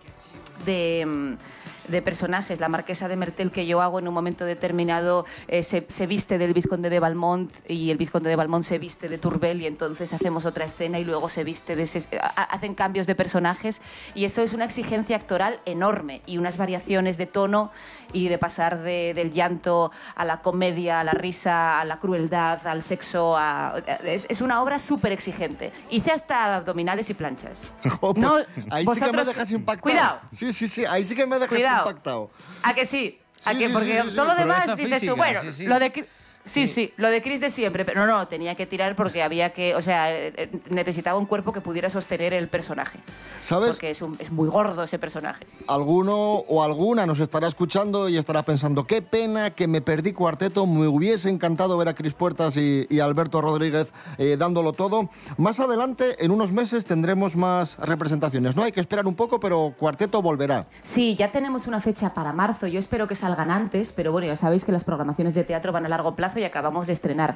de, 0.65 1.05
mm, 1.05 1.82
de 1.87 2.01
personajes. 2.01 2.59
La 2.59 2.69
marquesa 2.69 3.07
de 3.07 3.15
Mertel 3.15 3.51
que 3.51 3.65
yo 3.65 3.81
hago 3.81 3.99
en 3.99 4.07
un 4.07 4.13
momento 4.13 4.45
determinado 4.45 5.25
eh, 5.47 5.63
se, 5.63 5.85
se 5.89 6.07
viste 6.07 6.37
del 6.37 6.53
vizconde 6.53 6.89
de 6.89 6.99
Balmont 6.99 7.51
y 7.67 7.91
el 7.91 7.97
vizconde 7.97 8.29
de 8.29 8.35
Balmont 8.35 8.63
se 8.65 8.79
viste 8.79 9.09
de 9.09 9.17
Turbel 9.17 9.61
y 9.61 9.67
entonces 9.67 10.13
hacemos 10.13 10.45
otra 10.45 10.65
escena 10.65 10.99
y 10.99 11.03
luego 11.03 11.29
se 11.29 11.43
viste 11.43 11.75
de... 11.75 11.83
ese- 11.83 12.07
ha- 12.21 12.43
hacen 12.43 12.75
cambios 12.75 13.07
de 13.07 13.15
personajes 13.15 13.81
y 14.15 14.25
eso 14.25 14.41
es 14.41 14.53
una 14.53 14.65
exigencia 14.65 15.15
actoral 15.15 15.59
enorme 15.65 16.21
y 16.25 16.37
unas 16.37 16.57
variaciones 16.57 17.17
de 17.17 17.25
tono 17.25 17.71
y 18.13 18.27
de 18.29 18.37
pasar 18.37 18.79
de- 18.81 19.13
del 19.13 19.31
llanto 19.31 19.91
a 20.15 20.25
la 20.25 20.41
comedia, 20.41 20.99
a 20.99 21.03
la 21.03 21.11
risa, 21.13 21.79
a 21.81 21.85
la 21.85 21.99
crueldad, 21.99 22.65
al 22.67 22.83
sexo. 22.83 23.35
a- 23.37 23.75
es, 24.03 24.25
es 24.29 24.41
una 24.41 24.61
obra 24.61 24.79
súper 24.79 25.11
exigente. 25.11 25.71
Hice 25.89 26.11
hasta 26.11 26.55
abdominales 26.55 27.09
y 27.09 27.13
planchas. 27.13 27.73
No, 28.15 28.35
ahí 28.35 28.43
sí 28.45 28.45
que 28.69 28.75
me 28.75 28.83
vosotros- 28.85 29.27
dejas 29.27 29.51
impactado. 29.51 29.81
Cuidado. 29.81 30.19
Sí, 30.31 30.53
sí, 30.53 30.67
sí, 30.67 30.85
ahí 30.85 31.05
sí 31.05 31.15
que 31.15 31.25
me 31.25 31.35
dejas 31.35 31.49
Cuidado. 31.49 31.72
Impactado. 31.79 32.31
¿A 32.63 32.73
que 32.73 32.85
sí? 32.85 33.19
¿A 33.45 33.51
Sí, 33.51 33.57
que? 33.59 33.67
sí, 33.67 33.73
Porque 33.73 34.01
sí, 34.01 34.09
sí, 34.09 34.15
todo 34.15 34.25
lo 34.25 34.35
demás 34.35 34.75
dices 34.77 35.01
tú, 35.05 35.15
bueno, 35.15 35.41
lo 35.59 35.79
de... 35.79 36.07
Sí, 36.45 36.67
sí, 36.67 36.93
lo 36.97 37.09
de 37.09 37.21
Chris 37.21 37.39
de 37.39 37.49
siempre, 37.49 37.85
pero 37.85 38.05
no, 38.05 38.17
no, 38.17 38.27
tenía 38.27 38.55
que 38.55 38.65
tirar 38.65 38.95
porque 38.97 39.23
había 39.23 39.53
que, 39.53 39.75
o 39.75 39.81
sea, 39.81 40.11
eh, 40.13 40.33
eh, 40.35 40.51
necesitaba 40.69 41.17
un 41.17 41.25
cuerpo 41.25 41.53
que 41.53 41.61
pudiera 41.61 41.89
sostener 41.89 42.33
el 42.33 42.49
personaje. 42.49 42.99
¿Sabes? 43.39 43.71
Porque 43.71 43.91
es, 43.91 44.01
un- 44.01 44.17
es 44.19 44.29
muy 44.31 44.49
gordo 44.49 44.83
ese 44.83 44.99
personaje. 44.99 45.45
alguno 45.67 46.15
o 46.15 46.61
alguna 46.63 47.05
nos 47.05 47.19
estará 47.21 47.47
escuchando 47.47 48.09
y 48.09 48.17
estará 48.17 48.43
pensando, 48.43 48.85
qué 48.85 49.01
pena 49.01 49.51
que 49.51 49.67
me 49.67 49.81
perdí 49.81 50.11
cuarteto, 50.11 50.65
me 50.65 50.87
hubiese 50.87 51.29
encantado 51.29 51.77
ver 51.77 51.87
a 51.87 51.95
Cris 51.95 52.13
Puertas 52.13 52.57
y, 52.57 52.87
Alberto 52.99 53.41
Rodríguez 53.41 53.93
eh, 54.17 54.35
dándolo 54.37 54.73
todo. 54.73 55.09
Más 55.37 55.59
adelante, 55.59 56.23
en 56.23 56.31
unos 56.31 56.51
meses, 56.51 56.85
tendremos 56.85 57.35
más 57.35 57.77
representaciones. 57.77 58.55
No 58.55 58.63
hay 58.63 58.71
que 58.71 58.79
esperar 58.79 59.07
un 59.07 59.15
poco, 59.15 59.39
pero 59.39 59.73
cuarteto 59.77 60.21
volverá. 60.21 60.67
Sí, 60.81 61.15
ya 61.15 61.31
tenemos 61.31 61.67
una 61.67 61.79
fecha 61.81 62.13
para 62.13 62.33
marzo. 62.33 62.67
Yo 62.67 62.79
espero 62.79 63.07
que 63.07 63.15
salgan 63.15 63.51
antes, 63.51 63.93
pero 63.93 64.11
bueno, 64.11 64.27
ya 64.27 64.35
sabéis 64.35 64.63
que 64.65 64.71
las 64.71 64.83
programaciones 64.83 65.33
de 65.35 65.43
teatro 65.43 65.71
van 65.71 65.85
a 65.85 65.89
largo 65.89 66.15
plazo 66.15 66.32
y 66.39 66.43
acabamos 66.43 66.87
de 66.87 66.93
estrenar. 66.93 67.35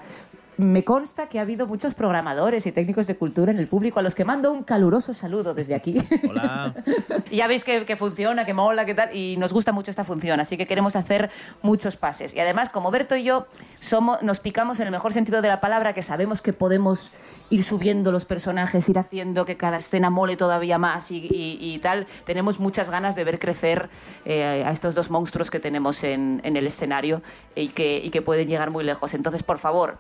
Me 0.58 0.84
consta 0.84 1.30
que 1.30 1.38
ha 1.38 1.44
habido 1.44 1.68
muchos 1.68 1.94
programadores 1.94 2.66
y 2.66 2.72
técnicos 2.72 3.06
de 3.06 3.16
cultura 3.16 3.52
en 3.52 3.60
el 3.60 3.68
público 3.68 4.00
a 4.00 4.02
los 4.02 4.16
que 4.16 4.26
mando 4.26 4.52
un 4.52 4.64
caluroso 4.64 5.14
saludo 5.14 5.54
desde 5.54 5.76
aquí. 5.76 5.98
Hola. 6.28 6.74
Y 7.30 7.38
ya 7.38 7.48
veis 7.48 7.64
que, 7.64 7.86
que 7.86 7.96
funciona, 7.96 8.46
que 8.46 8.54
mola, 8.54 8.86
que 8.86 8.96
tal, 8.96 9.14
y 9.16 9.36
nos 9.38 9.52
gusta 9.54 9.72
mucho 9.74 9.92
esta 9.92 10.04
función, 10.06 10.40
así 10.40 10.56
que 10.58 10.66
queremos 10.66 10.96
hacer 10.96 11.30
muchos 11.62 11.98
pases. 11.98 12.34
Y 12.34 12.40
además, 12.40 12.70
como 12.70 12.90
Berto 12.90 13.16
y 13.18 13.24
yo 13.24 13.46
somos, 13.80 14.22
nos 14.24 14.40
picamos 14.40 14.80
en 14.80 14.88
el 14.88 14.92
mejor 14.92 15.12
sentido 15.14 15.42
de 15.42 15.48
la 15.50 15.60
palabra, 15.60 15.94
que 15.94 16.02
sabemos 16.02 16.42
que 16.42 16.54
podemos 16.54 17.12
ir 17.50 17.64
subiendo 17.64 18.12
los 18.12 18.24
personajes, 18.26 18.88
ir 18.90 18.98
haciendo 18.98 19.46
que 19.46 19.58
cada 19.58 19.78
escena 19.78 20.10
mole 20.10 20.38
todavía 20.38 20.78
más 20.78 21.12
y, 21.12 21.18
y- 21.18 21.58
y 21.60 21.80
tal, 21.80 22.08
tenemos 22.26 22.60
muchas 22.60 22.90
ganas 22.90 23.16
de 23.16 23.24
ver 23.26 23.38
crecer 23.40 23.90
eh, 24.26 24.64
a 24.66 24.72
estos 24.72 24.96
dos 24.96 25.12
monstruos 25.12 25.52
que 25.52 25.60
tenemos 25.60 26.04
en, 26.04 26.42
en 26.46 26.56
el 26.56 26.66
escenario 26.66 27.22
y 27.56 27.68
que, 27.68 28.02
y 28.04 28.10
que 28.10 28.22
pueden 28.22 28.48
llegar 28.48 28.72
muy 28.72 28.84
lejos. 28.86 29.14
Entonces, 29.14 29.44
por 29.44 29.60
favor, 29.60 29.98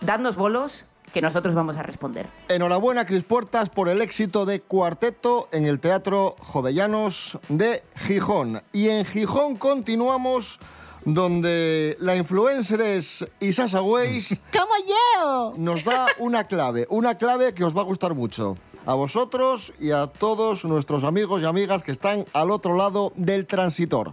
dadnos 0.00 0.36
bolos, 0.36 0.84
que 1.12 1.22
nosotros 1.22 1.54
vamos 1.54 1.76
a 1.76 1.82
responder. 1.82 2.28
Enhorabuena, 2.48 3.06
Cris 3.06 3.24
Puertas, 3.24 3.70
por 3.70 3.88
el 3.88 4.02
éxito 4.02 4.44
de 4.44 4.60
Cuarteto 4.60 5.48
en 5.52 5.64
el 5.64 5.80
Teatro 5.80 6.36
Jovellanos 6.40 7.38
de 7.48 7.82
Gijón. 7.96 8.62
Y 8.72 8.88
en 8.88 9.04
Gijón 9.04 9.56
continuamos 9.56 10.58
donde 11.06 11.96
la 12.00 12.16
influencer 12.16 12.80
es 12.80 13.24
Isasa 13.40 13.80
Weiss 13.80 14.40
¡Como 14.52 14.72
yo! 14.86 15.52
nos 15.56 15.84
da 15.84 16.06
una 16.18 16.44
clave, 16.48 16.86
una 16.90 17.16
clave 17.16 17.54
que 17.54 17.64
os 17.64 17.76
va 17.76 17.80
a 17.80 17.84
gustar 17.84 18.14
mucho. 18.14 18.56
A 18.84 18.94
vosotros 18.94 19.72
y 19.80 19.92
a 19.92 20.06
todos 20.08 20.64
nuestros 20.64 21.02
amigos 21.02 21.42
y 21.42 21.44
amigas 21.44 21.82
que 21.82 21.92
están 21.92 22.24
al 22.32 22.50
otro 22.50 22.76
lado 22.76 23.12
del 23.16 23.46
transitor. 23.46 24.12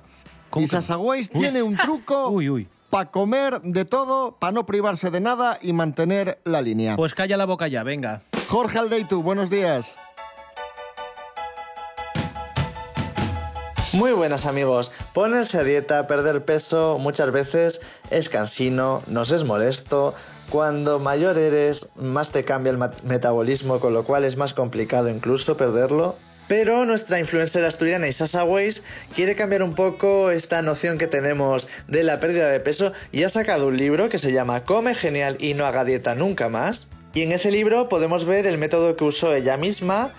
¿Cómo 0.49 0.65
Y 0.65 0.69
que 0.69 0.75
no? 0.75 0.81
Sasagüeis 0.81 1.29
tiene 1.29 1.61
un 1.61 1.75
truco 1.75 2.29
Uy, 2.29 2.49
uy. 2.49 2.69
Para 2.93 3.09
comer 3.09 3.59
de 3.63 3.85
todo, 3.85 4.37
para 4.37 4.51
no 4.51 4.67
privarse 4.67 5.09
de 5.09 5.19
nada 5.19 5.57
y 5.63 5.73
mantener 5.73 6.39
la 6.43 6.61
línea. 6.61 6.95
Pues 6.95 7.15
calla 7.15 7.37
la 7.37 7.45
boca 7.45 7.67
ya, 7.67 7.81
venga. 7.81 8.21
Jorge 8.49 8.77
Aldeitu, 8.77 9.23
buenos 9.23 9.49
días. 9.49 9.97
Muy 13.93 14.11
buenas 14.11 14.45
amigos. 14.45 14.91
Ponerse 15.11 15.57
a 15.57 15.63
dieta, 15.63 16.05
perder 16.05 16.45
peso, 16.45 16.99
muchas 16.99 17.31
veces 17.31 17.81
es 18.11 18.29
cansino, 18.29 19.01
nos 19.07 19.31
es 19.31 19.43
molesto. 19.43 20.13
Cuando 20.51 20.99
mayor 20.99 21.39
eres, 21.39 21.89
más 21.95 22.29
te 22.29 22.45
cambia 22.45 22.69
el 22.69 22.77
metabolismo, 22.77 23.79
con 23.79 23.95
lo 23.95 24.03
cual 24.03 24.23
es 24.23 24.37
más 24.37 24.53
complicado 24.53 25.09
incluso 25.09 25.57
perderlo. 25.57 26.15
Pero 26.47 26.85
nuestra 26.85 27.19
influencer 27.19 27.63
asturiana 27.65 28.07
Isasa 28.07 28.43
Weiss 28.43 28.83
quiere 29.15 29.35
cambiar 29.35 29.63
un 29.63 29.75
poco 29.75 30.29
esta 30.29 30.61
noción 30.61 30.97
que 30.97 31.07
tenemos 31.07 31.67
de 31.87 32.03
la 32.03 32.19
pérdida 32.19 32.49
de 32.49 32.59
peso 32.59 32.93
y 33.11 33.23
ha 33.23 33.29
sacado 33.29 33.67
un 33.67 33.77
libro 33.77 34.09
que 34.09 34.19
se 34.19 34.33
llama 34.33 34.65
Come 34.65 34.93
genial 34.93 35.37
y 35.39 35.53
no 35.53 35.65
haga 35.65 35.85
dieta 35.85 36.15
nunca 36.15 36.49
más. 36.49 36.87
Y 37.13 37.21
en 37.21 37.31
ese 37.31 37.51
libro 37.51 37.89
podemos 37.89 38.25
ver 38.25 38.47
el 38.47 38.57
método 38.57 38.95
que 38.95 39.03
usó 39.03 39.33
ella 39.33 39.55
misma 39.55 40.13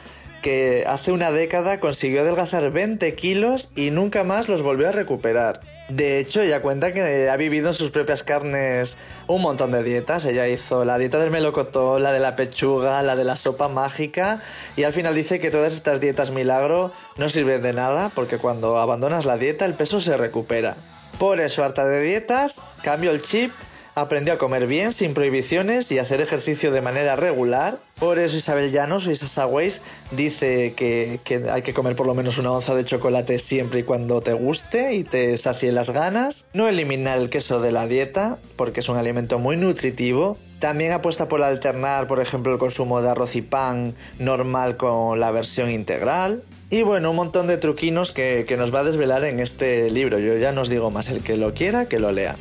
que 0.45 0.85
hace 0.87 1.11
una 1.11 1.31
década 1.31 1.81
consiguió 1.81 2.21
adelgazar 2.21 2.71
20 2.71 3.15
kilos 3.15 3.71
y 3.75 3.91
nunca 3.91 4.25
más 4.25 4.47
los 4.47 4.61
volvió 4.61 4.91
a 4.91 4.93
recuperar. 4.93 5.63
De 5.89 6.19
hecho, 6.19 6.41
ella 6.41 6.63
cuenta 6.63 6.95
que 6.95 7.29
ha 7.29 7.37
vivido 7.37 7.69
en 7.69 7.75
sus 7.75 7.91
propias 7.91 8.23
carnes 8.23 8.97
un 9.27 9.43
montón 9.43 9.71
de 9.71 9.83
dietas. 9.83 10.25
Ella 10.25 10.49
hizo 10.49 10.85
la 10.85 10.97
dieta 10.97 11.19
del 11.19 11.31
melocotón, 11.31 12.03
la 12.03 12.13
de 12.13 12.21
la 12.21 12.37
pechuga, 12.37 13.03
la 13.03 13.17
de 13.17 13.25
la 13.25 13.37
sopa 13.37 13.69
mágica 13.69 14.41
y 14.77 14.85
al 14.85 14.95
final 14.95 15.15
dice 15.15 15.41
que 15.41 15.51
todas 15.51 15.75
estas 15.75 16.01
dietas 16.01 16.31
milagro 16.31 16.93
no 17.17 17.29
sirven 17.29 17.63
de 17.63 17.75
nada 17.75 18.11
porque 18.15 18.39
cuando 18.39 18.79
abandonas 18.79 19.27
la 19.27 19.37
dieta 19.37 19.67
el 19.67 19.75
peso 19.75 20.01
se 20.01 20.17
recupera. 20.17 20.77
Por 21.19 21.39
eso, 21.39 21.63
harta 21.63 21.85
de 21.85 22.01
dietas, 22.03 22.63
cambió 22.83 23.11
el 23.11 23.21
chip 23.21 23.53
Aprendió 23.97 24.35
a 24.35 24.39
comer 24.39 24.67
bien, 24.67 24.93
sin 24.93 25.15
prohibiciones 25.15 25.93
y 25.93 25.99
hacer 25.99 26.21
ejercicio 26.21 26.73
de 26.73 26.81
manera 26.81 27.15
regular. 27.15 27.79
Por 28.01 28.19
eso 28.19 28.37
Isabel 28.37 28.73
Llanos 28.73 29.07
o 29.07 29.13
Isasa 29.13 29.47
Weiss 29.47 29.83
dice 30.11 30.75
que, 30.77 31.21
que 31.23 31.49
hay 31.49 31.63
que 31.63 31.73
comer 31.73 31.95
por 31.95 32.07
lo 32.07 32.15
menos 32.15 32.39
una 32.39 32.51
onza 32.51 32.75
de 32.75 32.85
chocolate 32.85 33.39
siempre 33.39 33.81
y 33.81 33.83
cuando 33.85 34.21
te 34.21 34.33
guste 34.33 34.95
y 34.95 35.05
te 35.05 35.37
sacie 35.39 35.71
las 35.71 35.91
ganas. 35.91 36.45
No 36.53 36.69
eliminar 36.69 37.19
el 37.19 37.31
queso 37.31 37.61
de 37.61 37.71
la 37.71 37.87
dieta 37.87 38.39
porque 38.57 38.81
es 38.81 38.89
un 38.89 38.97
alimento 38.97 39.39
muy 39.39 39.57
nutritivo. 39.57 40.39
También 40.59 40.91
apuesta 40.91 41.29
por 41.29 41.41
alternar, 41.43 42.09
por 42.09 42.19
ejemplo, 42.19 42.53
el 42.53 42.59
consumo 42.59 43.01
de 43.01 43.11
arroz 43.11 43.37
y 43.37 43.43
pan 43.43 43.95
normal 44.19 44.77
con 44.77 45.21
la 45.21 45.31
versión 45.31 45.71
integral. 45.71 46.43
Y 46.69 46.83
bueno, 46.83 47.11
un 47.11 47.17
montón 47.17 47.47
de 47.47 47.59
truquinos 47.59 48.11
que, 48.11 48.45
que 48.49 48.57
nos 48.57 48.75
va 48.75 48.81
a 48.81 48.85
desvelar 48.85 49.23
en 49.23 49.39
este 49.39 49.89
libro. 49.91 50.19
Yo 50.19 50.37
ya 50.37 50.51
no 50.51 50.63
os 50.63 50.69
digo 50.69 50.91
más, 50.91 51.09
el 51.11 51.23
que 51.23 51.37
lo 51.37 51.55
quiera, 51.55 51.87
que 51.87 52.01
lo 52.01 52.11
lea. 52.11 52.35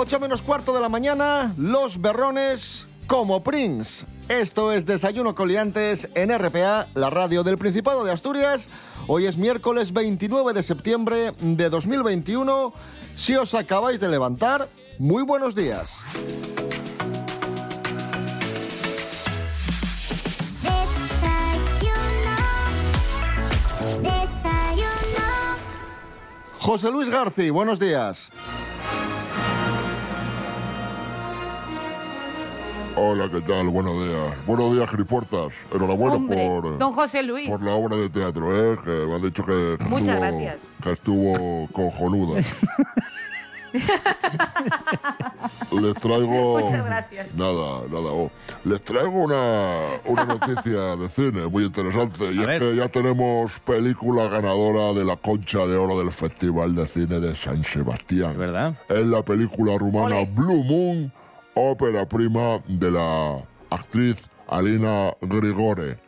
8 0.00 0.20
menos 0.20 0.42
cuarto 0.42 0.72
de 0.72 0.80
la 0.80 0.88
mañana, 0.88 1.52
los 1.58 2.00
berrones 2.00 2.86
como 3.08 3.42
Prince. 3.42 4.06
Esto 4.28 4.70
es 4.70 4.86
Desayuno 4.86 5.34
Coliantes 5.34 6.08
en 6.14 6.30
RPA, 6.30 6.86
la 6.94 7.10
radio 7.10 7.42
del 7.42 7.58
Principado 7.58 8.04
de 8.04 8.12
Asturias. 8.12 8.70
Hoy 9.08 9.26
es 9.26 9.36
miércoles 9.36 9.92
29 9.92 10.52
de 10.52 10.62
septiembre 10.62 11.34
de 11.40 11.68
2021. 11.68 12.72
Si 13.16 13.34
os 13.34 13.54
acabáis 13.54 13.98
de 13.98 14.08
levantar, 14.08 14.68
muy 15.00 15.24
buenos 15.24 15.56
días. 15.56 16.04
José 26.60 26.88
Luis 26.92 27.10
Garci, 27.10 27.50
buenos 27.50 27.80
días. 27.80 28.30
Hola, 33.00 33.28
¿qué 33.30 33.40
tal? 33.42 33.68
Buenos 33.68 33.94
días. 34.02 34.34
Buenos 34.44 34.74
días, 34.74 34.90
Griportas. 34.90 35.52
Enhorabuena 35.72 36.16
Hombre, 36.16 36.46
por, 36.48 36.78
don 36.78 36.92
José 36.92 37.22
Luis. 37.22 37.48
por 37.48 37.62
la 37.62 37.72
obra 37.74 37.96
de 37.96 38.10
teatro, 38.10 38.52
¿eh? 38.74 38.76
Que 38.84 38.90
me 38.90 39.14
han 39.14 39.22
dicho 39.22 39.44
que 39.44 39.76
Muchas 39.88 40.08
estuvo, 40.08 40.20
gracias. 40.20 40.68
que 40.82 40.90
estuvo 40.92 41.68
cojonuda. 41.72 42.40
Les 45.70 45.94
traigo... 45.94 46.58
Muchas 46.58 46.84
gracias. 46.84 47.36
Nada, 47.38 47.82
nada. 47.88 48.10
oh. 48.10 48.30
Les 48.64 48.82
traigo 48.82 49.10
una, 49.12 50.00
una 50.06 50.24
noticia 50.24 50.96
de 50.96 51.08
cine 51.08 51.46
muy 51.46 51.64
interesante. 51.66 52.24
Y 52.32 52.38
A 52.38 52.42
es 52.42 52.46
ver. 52.48 52.60
que 52.60 52.74
ya 52.76 52.88
tenemos 52.88 53.60
película 53.60 54.24
ganadora 54.28 54.92
de 54.98 55.04
la 55.04 55.14
Concha 55.16 55.66
de 55.66 55.76
Oro 55.76 55.98
del 55.98 56.10
Festival 56.10 56.74
de 56.74 56.86
Cine 56.88 57.20
de 57.20 57.36
San 57.36 57.62
Sebastián. 57.62 58.36
¿Verdad? 58.36 58.76
Es 58.88 59.06
la 59.06 59.22
película 59.22 59.76
rumana 59.78 60.16
Ole. 60.16 60.30
Blue 60.34 60.64
Moon, 60.64 61.12
ópera 61.58 62.08
prima 62.08 62.60
de 62.66 62.90
la 62.90 63.38
actriz 63.70 64.28
Alina 64.48 65.12
Grigore. 65.20 65.98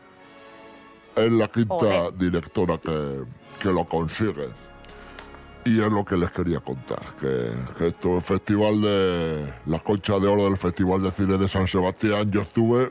Es 1.17 1.33
la 1.33 1.49
quinta 1.49 1.75
Ole. 1.75 2.13
directora 2.17 2.79
que, 2.79 3.25
que 3.59 3.69
lo 3.71 3.85
consigue. 3.85 4.49
Y 5.65 5.79
es 5.81 5.93
lo 5.93 6.05
que 6.07 6.17
les 6.17 6.31
quería 6.31 6.61
contar, 6.61 7.01
que, 7.21 7.51
que 7.77 7.89
esto, 7.89 8.17
el 8.17 8.23
festival 8.23 8.81
de 8.81 9.53
la 9.67 9.79
concha 9.81 10.19
de 10.19 10.27
oro 10.27 10.45
del 10.45 10.57
Festival 10.57 11.03
de 11.03 11.11
Cine 11.11 11.37
de 11.37 11.47
San 11.51 11.67
Sebastián, 11.67 12.31
yo 12.31 12.41
estuve, 12.41 12.91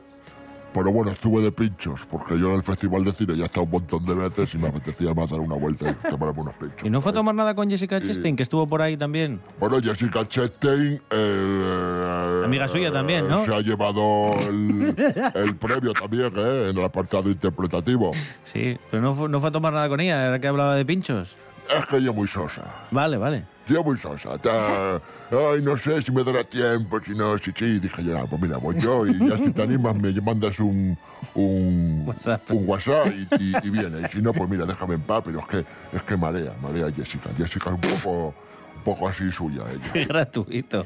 pero 0.72 0.92
bueno, 0.92 1.10
estuve 1.10 1.42
de 1.42 1.52
pinchos, 1.52 2.06
porque 2.06 2.38
yo 2.38 2.50
en 2.50 2.58
el 2.58 2.62
Festival 2.62 3.04
de 3.04 3.12
Cine 3.12 3.36
ya 3.36 3.44
he 3.44 3.46
estado 3.48 3.64
un 3.64 3.72
montón 3.72 4.06
de 4.06 4.14
veces 4.14 4.54
y 4.54 4.60
me 4.60 4.68
apetecía 4.68 5.16
más 5.16 5.32
dar 5.32 5.40
una 5.40 5.56
vuelta 5.56 5.90
y 5.90 6.10
tomarme 6.12 6.42
unos 6.42 6.56
pinchos. 6.58 6.84
¿Y 6.84 6.92
no 6.92 7.02
fue 7.02 7.12
a 7.12 7.16
tomar 7.16 7.34
nada 7.34 7.56
con 7.56 7.68
Jessica 7.72 8.00
Chastain, 8.00 8.36
que 8.36 8.44
estuvo 8.44 8.68
por 8.68 8.84
ahí 8.84 8.96
también? 8.96 9.42
Bueno, 9.60 9.82
Jessica 9.82 10.28
Chastain... 10.28 11.02
eh, 11.10 12.29
Amiga 12.50 12.68
suya 12.68 12.92
también, 12.92 13.28
¿no? 13.28 13.46
Se 13.46 13.54
ha 13.54 13.62
llevado 13.62 14.32
el, 14.50 14.96
el 15.36 15.56
premio 15.56 15.94
también, 15.94 16.34
¿eh? 16.36 16.70
En 16.72 16.78
el 16.78 16.84
apartado 16.84 17.30
interpretativo. 17.30 18.12
Sí, 18.44 18.76
pero 18.90 19.04
no 19.04 19.14
fue, 19.14 19.30
no 19.30 19.40
fue 19.40 19.50
a 19.50 19.52
tomar 19.52 19.72
nada 19.72 19.88
con 19.88 20.00
ella, 20.00 20.26
era 20.28 20.40
que 20.40 20.48
hablaba 20.48 20.76
de 20.76 20.84
pinchos. 20.84 21.36
Es 21.70 21.86
que 21.86 21.98
ella 21.98 22.10
es 22.10 22.16
muy 22.16 22.28
sosa. 22.28 22.64
Vale, 22.90 23.18
vale. 23.18 23.44
Yo 23.68 23.84
muy 23.84 24.00
sosa. 24.00 24.34
Está, 24.34 24.96
ay, 24.96 25.62
no 25.62 25.78
sé 25.78 26.02
si 26.02 26.12
me 26.12 26.24
dará 26.24 26.44
tiempo, 26.44 27.00
si 27.06 27.12
no, 27.12 27.38
si 27.38 27.52
sí. 27.52 27.80
Dije 27.80 28.04
yo, 28.04 28.18
ah, 28.18 28.26
pues 28.28 28.42
mira, 28.42 28.58
voy 28.58 28.76
yo 28.80 29.06
y 29.06 29.30
ya 29.30 29.38
si 29.38 29.52
te 29.52 29.62
animas 29.62 29.96
me 29.96 30.12
mandas 30.22 30.60
un, 30.60 30.98
un 31.36 32.04
WhatsApp. 32.08 32.50
un 32.50 32.68
WhatsApp 32.68 33.08
y, 33.14 33.36
y, 33.44 33.54
y 33.64 33.70
viene. 33.70 34.02
Y 34.02 34.12
si 34.12 34.24
no, 34.24 34.34
pues 34.34 34.50
mira, 34.50 34.66
déjame 34.66 34.96
en 34.96 35.02
paz, 35.02 35.22
pero 35.24 35.40
es 35.40 35.46
que, 35.46 35.60
es 35.94 36.02
que 36.02 36.18
marea, 36.18 36.54
marea 36.60 36.92
Jessica. 36.92 37.30
Jessica 37.38 37.70
es 37.70 37.76
un 37.76 37.82
poco, 37.82 38.34
un 38.76 38.84
poco 38.84 39.08
así 39.08 39.32
suya 39.32 39.62
ella. 39.72 40.06
Gratuito. 40.08 40.84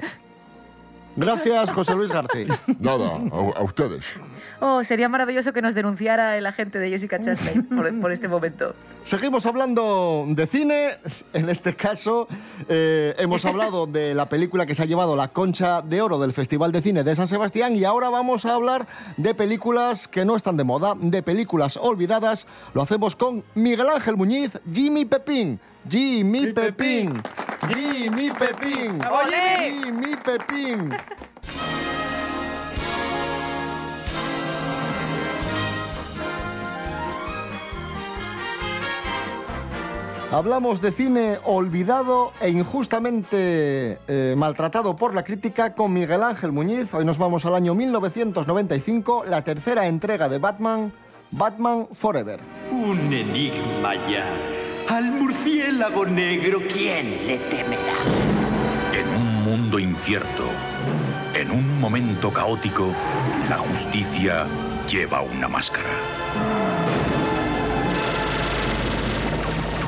Gracias, 1.16 1.70
José 1.70 1.94
Luis 1.96 2.12
García. 2.12 2.48
Nada, 2.80 3.06
a, 3.32 3.60
a 3.60 3.64
ustedes. 3.64 4.16
Oh, 4.60 4.84
sería 4.84 5.10
maravilloso 5.10 5.54
que 5.54 5.62
nos 5.62 5.76
denunciara 5.76 6.38
el 6.38 6.46
agente 6.46 6.80
de 6.80 6.90
Jessica 6.90 7.20
Chastain 7.20 7.64
por, 7.64 8.00
por 8.00 8.12
este 8.12 8.28
momento. 8.28 8.76
Seguimos 9.04 9.46
hablando 9.46 10.26
de 10.30 10.48
cine. 10.48 10.90
En 11.34 11.50
este 11.50 11.76
caso, 11.76 12.28
eh, 12.68 13.14
hemos 13.20 13.46
hablado 13.46 13.86
de 13.86 14.16
la 14.16 14.28
película 14.30 14.66
que 14.66 14.74
se 14.74 14.84
ha 14.84 14.86
llevado 14.86 15.16
la 15.16 15.28
concha 15.28 15.82
de 15.82 16.02
oro 16.02 16.18
del 16.20 16.34
Festival 16.34 16.72
de 16.72 16.82
Cine 16.82 17.04
de 17.04 17.16
San 17.16 17.28
Sebastián 17.28 17.76
y 17.76 17.84
ahora 17.84 18.10
vamos 18.10 18.46
a 18.46 18.56
hablar 18.56 18.88
de 19.18 19.36
películas 19.36 20.08
que 20.08 20.26
no 20.26 20.36
están 20.36 20.58
de 20.58 20.64
moda, 20.64 20.96
de 20.98 21.22
películas 21.22 21.78
olvidadas. 21.78 22.48
Lo 22.74 22.82
hacemos 22.82 23.16
con 23.16 23.44
Miguel 23.56 23.88
Ángel 23.94 24.16
Muñiz, 24.18 24.60
Jimmy 24.72 25.06
Pepín. 25.06 25.60
Jimmy 25.90 26.48
Pepín. 26.54 27.22
Jimmy 27.68 28.32
Pepín. 28.32 29.02
Jimmy 29.30 30.16
Pepín. 30.24 30.90
Hablamos 40.32 40.82
de 40.82 40.92
cine 40.92 41.38
olvidado 41.44 42.32
e 42.42 42.50
injustamente 42.50 44.00
eh, 44.08 44.34
maltratado 44.36 44.96
por 44.96 45.14
la 45.14 45.24
crítica 45.24 45.76
con 45.76 45.94
Miguel 45.94 46.24
Ángel 46.24 46.52
Muñiz. 46.52 46.94
Hoy 46.94 47.06
nos 47.06 47.20
vamos 47.20 47.46
al 47.46 47.54
año 47.54 47.76
1995, 47.76 49.26
la 49.28 49.44
tercera 49.44 49.86
entrega 49.86 50.30
de 50.30 50.40
Batman, 50.40 50.92
Batman 51.30 51.88
Forever. 51.92 52.40
Un 52.72 53.14
enigma 53.14 53.94
ya. 54.10 54.26
Al 54.88 55.12
murciélago 55.12 56.06
negro, 56.06 56.60
¿quién 56.72 57.26
le 57.26 57.40
temerá? 57.40 57.96
En 58.94 59.08
un 59.10 59.44
mundo 59.44 59.80
incierto, 59.80 60.44
en 61.34 61.52
un 61.52 61.80
momento 61.80 62.32
caótico, 62.32 62.94
la 63.50 63.58
justicia 63.58 64.46
lleva 64.88 65.22
una 65.22 65.48
máscara. 65.48 66.63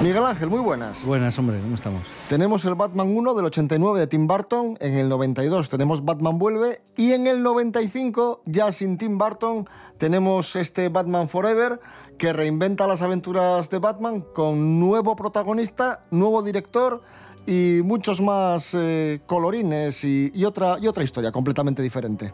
Miguel 0.02 0.26
Ángel, 0.26 0.50
muy 0.50 0.60
buenas. 0.60 1.06
Buenas, 1.06 1.40
hombre, 1.40 1.60
¿cómo 1.62 1.76
estamos? 1.76 2.02
Tenemos 2.28 2.66
el 2.66 2.76
Batman 2.76 3.16
1 3.16 3.34
del 3.34 3.46
89 3.46 4.00
de 4.02 4.08
Tim 4.08 4.28
Burton, 4.28 4.78
en 4.82 4.96
el 4.96 5.08
92 5.08 5.70
tenemos 5.70 6.04
Batman 6.04 6.38
Vuelve 6.38 6.82
y 6.98 7.14
en 7.14 7.28
el 7.28 7.42
95, 7.42 8.42
ya 8.46 8.74
sin 8.74 8.98
Tim 8.98 9.18
Burton, 9.18 9.68
tenemos 9.98 10.58
este 10.58 10.90
Batman 10.90 11.30
Forever 11.30 11.80
que 12.18 12.34
reinventa 12.34 12.88
las 12.88 13.02
aventuras 13.02 13.70
de 13.70 13.80
Batman 13.80 14.22
con 14.22 14.82
nuevo 14.82 15.16
protagonista, 15.16 16.04
nuevo 16.12 16.44
director 16.44 17.02
y 17.48 17.80
muchos 17.84 18.20
más 18.20 18.76
eh, 18.78 19.22
colorines 19.26 20.04
y, 20.04 20.30
y 20.36 20.44
otra, 20.44 20.78
y 20.80 20.88
otra 20.88 21.06
historia 21.06 21.32
completamente 21.32 21.82
diferente. 21.82 22.34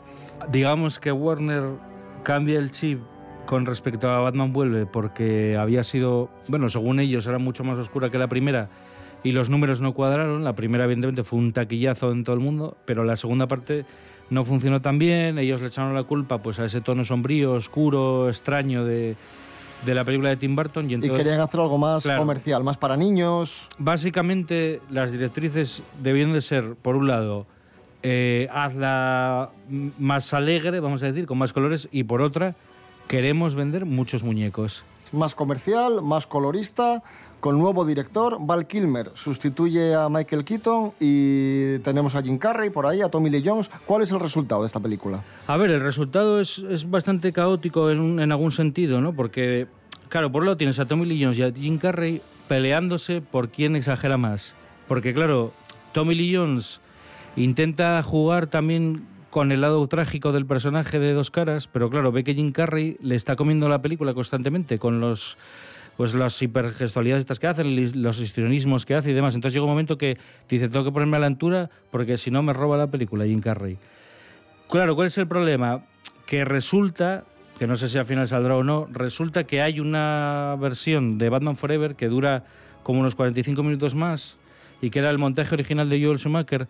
Digamos 0.52 1.00
que 1.00 1.12
Warner 1.12 1.76
cambia 2.24 2.58
el 2.58 2.72
chip 2.72 3.02
con 3.46 3.66
respecto 3.66 4.10
a 4.10 4.20
Batman 4.20 4.54
Vuelve 4.54 4.86
porque 4.86 5.58
había 5.58 5.84
sido, 5.84 6.30
bueno, 6.48 6.70
según 6.70 7.00
ellos 7.00 7.26
era 7.28 7.38
mucho 7.38 7.64
más 7.64 7.78
oscura 7.78 8.10
que 8.10 8.18
la 8.18 8.28
primera 8.28 8.70
y 9.24 9.32
los 9.34 9.50
números 9.50 9.82
no 9.82 9.94
cuadraron. 9.94 10.44
La 10.44 10.54
primera 10.54 10.86
evidentemente 10.86 11.24
fue 11.24 11.40
un 11.40 11.54
taquillazo 11.54 12.12
en 12.12 12.24
todo 12.24 12.36
el 12.36 12.42
mundo, 12.42 12.78
pero 12.86 13.04
la 13.04 13.16
segunda 13.16 13.48
parte 13.48 13.86
no 14.30 14.44
funcionó 14.46 14.82
tan 14.82 14.98
bien. 15.00 15.38
Ellos 15.38 15.62
le 15.62 15.68
echaron 15.68 15.94
la 15.94 16.04
culpa 16.04 16.38
pues 16.40 16.60
a 16.60 16.66
ese 16.66 16.82
tono 16.82 17.04
sombrío, 17.04 17.54
oscuro, 17.54 18.30
extraño 18.30 18.86
de, 18.86 19.16
de 19.86 19.94
la 19.96 20.06
película 20.06 20.30
de 20.30 20.38
Tim 20.38 20.56
Burton. 20.56 20.90
Y, 20.90 21.00
querían 21.00 21.42
hacer 21.42 21.60
algo 21.60 21.78
más 21.78 22.04
Claro. 22.04 22.20
comercial, 22.22 22.64
más 22.64 22.78
para 22.78 22.96
niños. 22.98 23.70
Básicamente, 23.78 24.82
las 24.90 25.12
directrices 25.12 25.84
debían 26.02 26.34
de 26.34 26.42
ser, 26.42 26.76
por 26.82 26.96
un 26.96 27.08
lado, 27.08 27.46
eh, 28.04 28.48
hazla 28.52 29.50
más 30.00 30.34
alegre, 30.34 30.80
vamos 30.80 31.04
a 31.04 31.08
decir, 31.08 31.26
con 31.26 31.38
más 31.38 31.54
colores, 31.54 31.88
y 31.92 32.04
por 32.04 32.22
otra, 32.22 32.56
queremos 33.16 33.56
vender 33.56 33.86
muchos 33.86 34.24
muñecos. 34.24 34.86
Más 35.12 35.36
comercial, 35.36 36.02
más 36.02 36.26
colorista, 36.28 37.04
con 37.42 37.60
nuevo 37.60 37.84
director. 37.84 38.38
Val 38.40 38.68
Kilmer 38.68 39.12
sustituye 39.16 39.94
a 39.94 40.08
Michael 40.08 40.46
Keaton 40.46 40.94
y 40.98 41.80
tenemos 41.80 42.16
a 42.16 42.22
Jim 42.24 42.38
Carrey 42.38 42.70
por 42.70 42.86
ahí, 42.86 43.02
a 43.02 43.10
Tommy 43.10 43.30
Lee 43.30 43.44
Jones. 43.46 43.70
¿Cuál 43.86 44.04
es 44.04 44.12
el 44.14 44.20
resultado 44.22 44.62
de 44.62 44.68
esta 44.68 44.80
película? 44.80 45.22
A 45.48 45.58
ver, 45.58 45.72
el 45.72 45.82
resultado 45.82 46.40
es, 46.40 46.60
es 46.60 46.90
bastante 46.90 47.34
caótico 47.34 47.92
en, 47.92 48.00
un- 48.00 48.20
en 48.22 48.32
algún 48.32 48.54
sentido, 48.54 49.02
¿no? 49.02 49.12
Porque, 49.12 49.68
claro, 50.08 50.32
por 50.32 50.44
un 50.44 50.46
lado 50.46 50.56
tienes 50.56 50.80
a 50.80 50.86
Tommy 50.86 51.06
Lee 51.06 51.22
Jones 51.22 51.38
y 51.38 51.44
a 51.44 51.52
Jim 51.52 51.80
Carrey 51.80 52.22
peleándose 52.48 53.20
por 53.20 53.50
quién 53.50 53.76
exagera 53.76 54.16
más. 54.18 54.54
Porque, 54.88 55.14
claro, 55.14 55.52
Tommy 55.92 56.16
Lee 56.16 56.38
Jones 56.38 56.80
intenta 57.36 58.02
jugar 58.04 58.48
también 58.48 59.04
con 59.32 59.52
el 59.52 59.62
lado 59.62 59.88
trágico 59.88 60.32
del 60.32 60.46
personaje 60.46 61.00
de 61.00 61.14
dos 61.14 61.32
caras, 61.32 61.68
pero 61.68 61.90
claro, 61.90 62.12
ve 62.12 62.24
que 62.24 62.36
Jim 62.36 62.52
Carrey 62.52 62.98
le 63.02 63.16
está 63.16 63.36
comiendo 63.36 63.70
la 63.70 63.82
película 63.82 64.14
constantemente 64.14 64.78
con 64.78 65.00
los 65.00 65.38
pues 65.98 66.14
las 66.14 66.42
hipergestualidades 66.42 67.26
que 67.40 67.48
hacen, 67.48 68.02
los 68.02 68.20
histrionismos 68.20 68.86
que 68.86 68.96
hace 68.96 69.12
y 69.12 69.14
demás. 69.14 69.36
Entonces 69.36 69.54
llega 69.54 69.66
un 69.66 69.72
momento 69.72 69.98
que 69.98 70.18
dice, 70.50 70.68
tengo 70.68 70.84
que 70.84 70.92
ponerme 70.92 71.18
a 71.18 71.20
la 71.20 71.28
altura 71.28 71.70
porque 71.92 72.18
si 72.18 72.32
no 72.32 72.42
me 72.44 72.54
roba 72.54 72.78
la 72.78 72.88
película 72.88 73.26
Jim 73.26 73.42
Carrey. 73.42 73.78
Claro, 74.70 74.96
¿cuál 74.96 75.08
es 75.08 75.18
el 75.18 75.28
problema? 75.28 75.84
Que 76.26 76.44
resulta, 76.44 77.26
que 77.60 77.68
no 77.68 77.76
sé 77.76 77.88
si 77.88 77.98
al 77.98 78.06
final 78.06 78.28
saldrá 78.28 78.56
o 78.56 78.64
no, 78.64 78.88
resulta 78.92 79.44
que 79.44 79.62
hay 79.62 79.80
una 79.80 80.56
versión 80.60 81.18
de 81.18 81.30
Batman 81.30 81.56
Forever 81.56 81.96
que 81.96 82.08
dura 82.08 82.46
como 82.84 83.00
unos 83.00 83.16
45 83.16 83.62
minutos 83.64 83.94
más 83.94 84.38
y 84.82 84.90
que 84.90 85.00
era 85.00 85.10
el 85.10 85.18
montaje 85.18 85.54
original 85.54 85.90
de 85.90 86.04
Joel 86.04 86.20
Schumacher, 86.20 86.68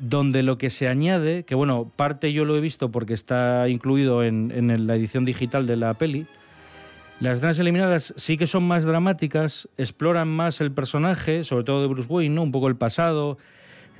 donde 0.00 0.42
lo 0.42 0.58
que 0.58 0.70
se 0.70 0.88
añade, 0.88 1.44
que 1.44 1.54
bueno, 1.54 1.90
parte 1.96 2.32
yo 2.32 2.44
lo 2.44 2.56
he 2.56 2.60
visto 2.60 2.90
porque 2.90 3.14
está 3.14 3.68
incluido 3.68 4.22
en, 4.22 4.52
en 4.52 4.86
la 4.86 4.94
edición 4.94 5.24
digital 5.24 5.66
de 5.66 5.76
la 5.76 5.94
peli, 5.94 6.26
las 7.20 7.38
escenas 7.38 7.58
eliminadas 7.58 8.14
sí 8.16 8.36
que 8.38 8.46
son 8.46 8.62
más 8.62 8.84
dramáticas, 8.84 9.68
exploran 9.76 10.28
más 10.28 10.60
el 10.60 10.70
personaje, 10.70 11.42
sobre 11.42 11.64
todo 11.64 11.82
de 11.82 11.88
Bruce 11.88 12.08
Wayne, 12.08 12.34
¿no? 12.36 12.42
un 12.42 12.52
poco 12.52 12.68
el 12.68 12.76
pasado. 12.76 13.38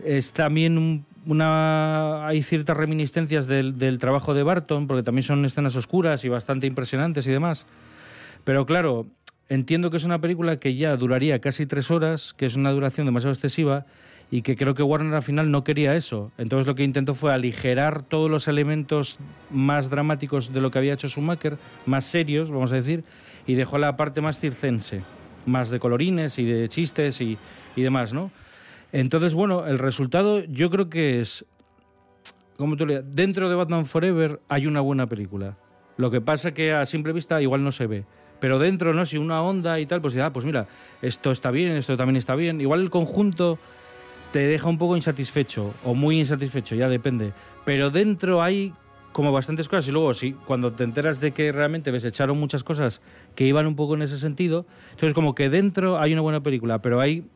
Es 0.05 0.33
también 0.33 0.79
un- 0.79 1.05
una. 1.27 2.25
Hay 2.29 2.43
ciertas 2.43 2.77
reminiscencias 2.77 3.49
del, 3.49 3.77
del 3.77 3.99
trabajo 3.99 4.35
de 4.35 4.45
Barton, 4.45 4.87
porque 4.87 5.03
también 5.03 5.25
son 5.25 5.45
escenas 5.45 5.75
oscuras 5.75 6.25
y 6.25 6.29
bastante 6.29 6.69
impresionantes 6.69 7.27
y 7.27 7.33
demás. 7.33 7.67
Pero 8.45 8.65
claro, 8.67 9.07
entiendo 9.49 9.91
que 9.91 9.97
es 9.97 10.05
una 10.05 10.21
película 10.21 10.61
que 10.61 10.77
ya 10.77 10.97
duraría 10.97 11.41
casi 11.41 11.67
tres 11.67 11.91
horas, 11.91 12.35
que 12.35 12.47
es 12.47 12.55
una 12.55 12.71
duración 12.71 13.07
demasiado 13.07 13.33
excesiva 13.33 13.87
y 14.31 14.43
que 14.43 14.57
creo 14.57 14.75
que 14.75 14.83
Warner 14.83 15.15
al 15.15 15.23
final 15.23 15.51
no 15.51 15.65
quería 15.65 15.95
eso. 15.95 16.33
Entonces 16.39 16.67
lo 16.67 16.75
que 16.75 16.85
intentó 16.85 17.15
fue 17.15 17.33
aligerar 17.33 18.03
todos 18.03 18.31
los 18.31 18.49
elementos 18.49 19.19
más 19.51 19.89
dramáticos 19.91 20.53
de 20.53 20.61
lo 20.61 20.71
que 20.71 20.79
había 20.79 20.95
hecho 20.95 21.09
Schumacher, 21.09 21.57
más 21.87 22.05
serios, 22.05 22.51
vamos 22.51 22.73
a 22.73 22.77
decir, 22.77 23.05
y 23.47 23.55
dejó 23.55 23.79
la 23.79 23.97
parte 23.97 24.21
más 24.21 24.39
circense, 24.39 25.03
más 25.47 25.71
de 25.71 25.79
colorines 25.79 26.39
y 26.39 26.45
de 26.45 26.69
chistes 26.69 27.21
y, 27.21 27.39
y 27.75 27.83
demás, 27.83 28.13
¿no? 28.13 28.31
Entonces, 28.93 29.35
bueno, 29.35 29.67
el 29.67 29.79
resultado 29.79 30.45
yo 30.45 30.71
creo 30.71 30.89
que 30.89 31.21
es, 31.21 31.45
como 32.57 32.77
tú 32.77 32.87
le 32.87 33.03
dentro 33.03 33.49
de 33.49 33.55
Batman 33.55 33.87
Forever 33.87 34.41
hay 34.49 34.67
una 34.67 34.81
buena 34.81 35.07
película. 35.07 35.57
Lo 35.97 36.11
que 36.11 36.21
pasa 36.21 36.53
que 36.53 36.73
a 36.73 36.87
simple 36.87 37.13
vista 37.13 37.43
igual 37.43 37.65
no 37.65 37.73
se 37.73 37.87
ve. 37.87 38.05
Pero 38.41 38.59
dentro, 38.59 38.95
¿no? 38.95 39.05
Si 39.05 39.19
una 39.19 39.43
onda 39.43 39.81
y 39.81 39.87
tal, 39.87 40.01
pues 40.01 40.17
ah, 40.17 40.33
pues 40.33 40.47
mira, 40.47 40.69
esto 41.03 41.33
está 41.33 41.51
bien, 41.51 41.73
esto 41.73 41.97
también 41.97 42.17
está 42.17 42.37
bien. 42.37 42.61
Igual 42.61 42.83
el 42.83 42.91
conjunto 42.91 43.59
te 44.33 44.41
deja 44.41 44.69
un 44.69 44.79
poco 44.79 44.97
insatisfecho 44.97 45.75
o 45.85 45.95
muy 45.95 46.19
insatisfecho, 46.19 46.75
ya 46.75 46.89
depende. 46.89 47.33
Pero 47.65 47.91
dentro 47.91 48.43
hay 48.43 48.73
como 49.13 49.33
bastantes 49.33 49.69
cosas 49.69 49.89
y 49.89 49.91
luego 49.91 50.15
sí, 50.15 50.37
cuando 50.47 50.73
te 50.73 50.85
enteras 50.85 51.21
de 51.21 51.33
que 51.33 51.51
realmente 51.51 51.91
ves 51.91 52.05
echaron 52.05 52.39
muchas 52.39 52.63
cosas 52.63 53.01
que 53.35 53.45
iban 53.45 53.67
un 53.67 53.75
poco 53.75 53.95
en 53.95 54.03
ese 54.03 54.19
sentido, 54.19 54.67
entonces 54.91 55.15
como 55.15 55.35
que 55.35 55.49
dentro 55.49 55.99
hay 55.99 56.13
una 56.13 56.23
buena 56.23 56.41
película, 56.41 56.81
pero 56.81 57.01
hay, 57.01 57.27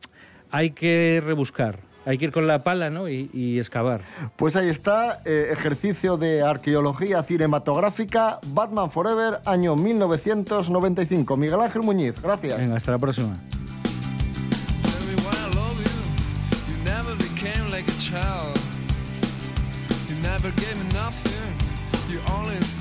hay 0.49 0.71
que 0.71 1.21
rebuscar, 1.25 1.79
hay 2.05 2.17
que 2.17 2.25
ir 2.25 2.31
con 2.31 2.47
la 2.47 2.63
pala 2.63 2.89
¿no? 2.89 3.09
y, 3.09 3.29
y 3.33 3.59
excavar. 3.59 4.01
Pues 4.37 4.55
ahí 4.55 4.69
está, 4.69 5.19
eh, 5.25 5.47
ejercicio 5.51 6.15
de 6.17 6.41
arqueología 6.41 7.23
cinematográfica, 7.23 8.39
Batman 8.47 8.89
Forever, 8.89 9.39
año 9.45 9.75
1995. 9.75 11.35
Miguel 11.37 11.59
Ángel 11.59 11.81
Muñiz, 11.81 12.21
gracias. 12.21 12.59
Venga, 12.59 12.77
hasta 12.77 12.91
la 12.91 12.99
próxima. 12.99 13.35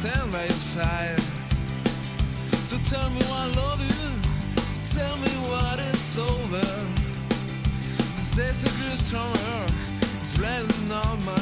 Stand 0.02 0.32
by 0.32 0.42
your 0.42 0.50
side. 0.50 1.20
So 2.68 2.76
tell 2.90 3.08
me 3.10 3.20
why 3.30 3.40
I 3.46 3.54
love 3.62 3.80
you. 3.90 4.08
Tell 4.98 5.16
me 5.18 5.32
what 5.48 5.78
is 5.78 6.18
over. 6.18 6.66
This 8.10 8.34
days 8.34 8.64
are 8.66 8.74
grew 8.78 8.96
stronger. 8.96 9.58
It's 10.18 10.36
raining 10.40 10.90
on 10.90 11.24
my 11.24 11.41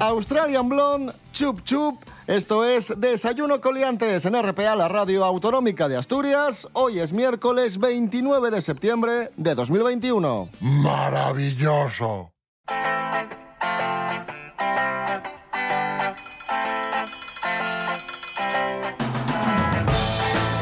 Australian 0.00 0.68
Blonde, 0.68 1.12
Chup 1.32 1.62
Chup. 1.64 2.02
Esto 2.26 2.64
es 2.64 2.92
Desayuno 2.98 3.60
Coliantes 3.60 4.24
en 4.26 4.34
RPA, 4.40 4.76
la 4.76 4.88
radio 4.88 5.24
autonómica 5.24 5.88
de 5.88 5.96
Asturias. 5.96 6.68
Hoy 6.72 6.98
es 7.00 7.12
miércoles 7.12 7.78
29 7.78 8.50
de 8.50 8.60
septiembre 8.60 9.30
de 9.36 9.54
2021. 9.54 10.48
Maravilloso. 10.60 12.32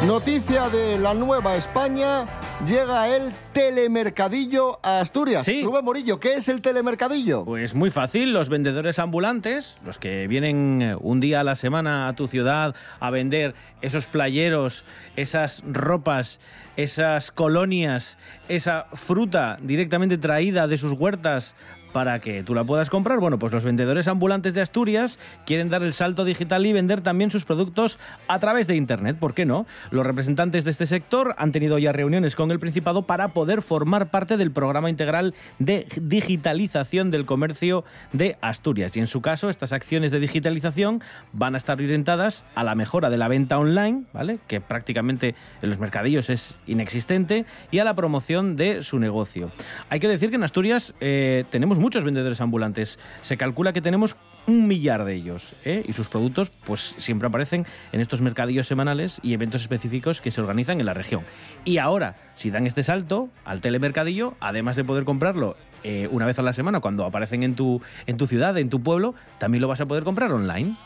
Noticia 0.06 0.68
de 0.68 0.98
la 0.98 1.14
Nueva 1.14 1.56
España. 1.56 2.28
Llega 2.64 3.08
el 3.16 3.32
telemercadillo 3.52 4.78
a 4.80 5.00
Asturias. 5.00 5.44
Sí. 5.44 5.64
Rubén 5.64 5.84
Morillo, 5.84 6.20
¿qué 6.20 6.34
es 6.34 6.48
el 6.48 6.62
telemercadillo? 6.62 7.44
Pues 7.44 7.74
muy 7.74 7.90
fácil, 7.90 8.32
los 8.32 8.48
vendedores 8.48 9.00
ambulantes, 9.00 9.78
los 9.84 9.98
que 9.98 10.28
vienen 10.28 10.80
eh, 10.80 10.96
un 11.00 11.18
día 11.18 11.40
a 11.40 11.44
la 11.44 11.56
semana 11.56 12.06
a 12.06 12.14
tu 12.14 12.28
ciudad 12.28 12.76
a 13.00 13.10
vender 13.10 13.56
esos 13.82 14.06
playeros, 14.06 14.84
esas 15.16 15.64
ropas, 15.66 16.38
esas 16.76 17.32
colonias, 17.32 18.16
esa 18.48 18.86
fruta 18.92 19.58
directamente 19.60 20.18
traída 20.18 20.68
de 20.68 20.78
sus 20.78 20.92
huertas 20.92 21.56
para 21.96 22.18
que 22.18 22.42
tú 22.42 22.54
la 22.54 22.62
puedas 22.62 22.90
comprar. 22.90 23.20
Bueno, 23.20 23.38
pues 23.38 23.54
los 23.54 23.64
vendedores 23.64 24.06
ambulantes 24.06 24.52
de 24.52 24.60
Asturias 24.60 25.18
quieren 25.46 25.70
dar 25.70 25.82
el 25.82 25.94
salto 25.94 26.26
digital 26.26 26.66
y 26.66 26.74
vender 26.74 27.00
también 27.00 27.30
sus 27.30 27.46
productos 27.46 27.98
a 28.28 28.38
través 28.38 28.66
de 28.66 28.76
Internet. 28.76 29.16
¿Por 29.18 29.32
qué 29.32 29.46
no? 29.46 29.64
Los 29.90 30.04
representantes 30.04 30.64
de 30.64 30.72
este 30.72 30.86
sector 30.86 31.34
han 31.38 31.52
tenido 31.52 31.78
ya 31.78 31.92
reuniones 31.92 32.36
con 32.36 32.50
el 32.50 32.58
Principado 32.58 33.06
para 33.06 33.28
poder 33.28 33.62
formar 33.62 34.10
parte 34.10 34.36
del 34.36 34.50
programa 34.50 34.90
integral 34.90 35.32
de 35.58 35.86
digitalización 36.02 37.10
del 37.10 37.24
comercio 37.24 37.82
de 38.12 38.36
Asturias. 38.42 38.94
Y 38.98 39.00
en 39.00 39.06
su 39.06 39.22
caso, 39.22 39.48
estas 39.48 39.72
acciones 39.72 40.10
de 40.10 40.20
digitalización 40.20 41.00
van 41.32 41.54
a 41.54 41.56
estar 41.56 41.78
orientadas 41.78 42.44
a 42.54 42.62
la 42.62 42.74
mejora 42.74 43.08
de 43.08 43.16
la 43.16 43.28
venta 43.28 43.58
online, 43.58 44.02
¿vale? 44.12 44.38
Que 44.48 44.60
prácticamente 44.60 45.34
en 45.62 45.70
los 45.70 45.78
mercadillos 45.78 46.28
es 46.28 46.58
inexistente, 46.66 47.46
y 47.70 47.78
a 47.78 47.84
la 47.84 47.94
promoción 47.94 48.56
de 48.56 48.82
su 48.82 48.98
negocio. 48.98 49.50
Hay 49.88 49.98
que 49.98 50.08
decir 50.08 50.28
que 50.28 50.36
en 50.36 50.44
Asturias 50.44 50.94
eh, 51.00 51.44
tenemos 51.48 51.78
muchos 51.86 52.02
vendedores 52.02 52.40
ambulantes. 52.40 52.98
Se 53.22 53.36
calcula 53.36 53.72
que 53.72 53.80
tenemos 53.80 54.16
un 54.48 54.66
millar 54.66 55.04
de 55.04 55.14
ellos 55.14 55.52
¿eh? 55.64 55.84
y 55.86 55.92
sus 55.92 56.08
productos 56.08 56.50
pues 56.50 56.94
siempre 56.96 57.28
aparecen 57.28 57.64
en 57.92 58.00
estos 58.00 58.20
mercadillos 58.20 58.66
semanales 58.66 59.20
y 59.22 59.34
eventos 59.34 59.60
específicos 59.60 60.20
que 60.20 60.32
se 60.32 60.40
organizan 60.40 60.80
en 60.80 60.86
la 60.86 60.94
región. 60.94 61.22
Y 61.64 61.78
ahora, 61.78 62.16
si 62.34 62.50
dan 62.50 62.66
este 62.66 62.82
salto 62.82 63.28
al 63.44 63.60
telemercadillo, 63.60 64.34
además 64.40 64.74
de 64.74 64.82
poder 64.82 65.04
comprarlo 65.04 65.56
eh, 65.84 66.08
una 66.10 66.26
vez 66.26 66.40
a 66.40 66.42
la 66.42 66.52
semana 66.52 66.80
cuando 66.80 67.04
aparecen 67.04 67.44
en 67.44 67.54
tu, 67.54 67.80
en 68.06 68.16
tu 68.16 68.26
ciudad, 68.26 68.58
en 68.58 68.68
tu 68.68 68.82
pueblo, 68.82 69.14
también 69.38 69.62
lo 69.62 69.68
vas 69.68 69.80
a 69.80 69.86
poder 69.86 70.02
comprar 70.02 70.32
online. 70.32 70.76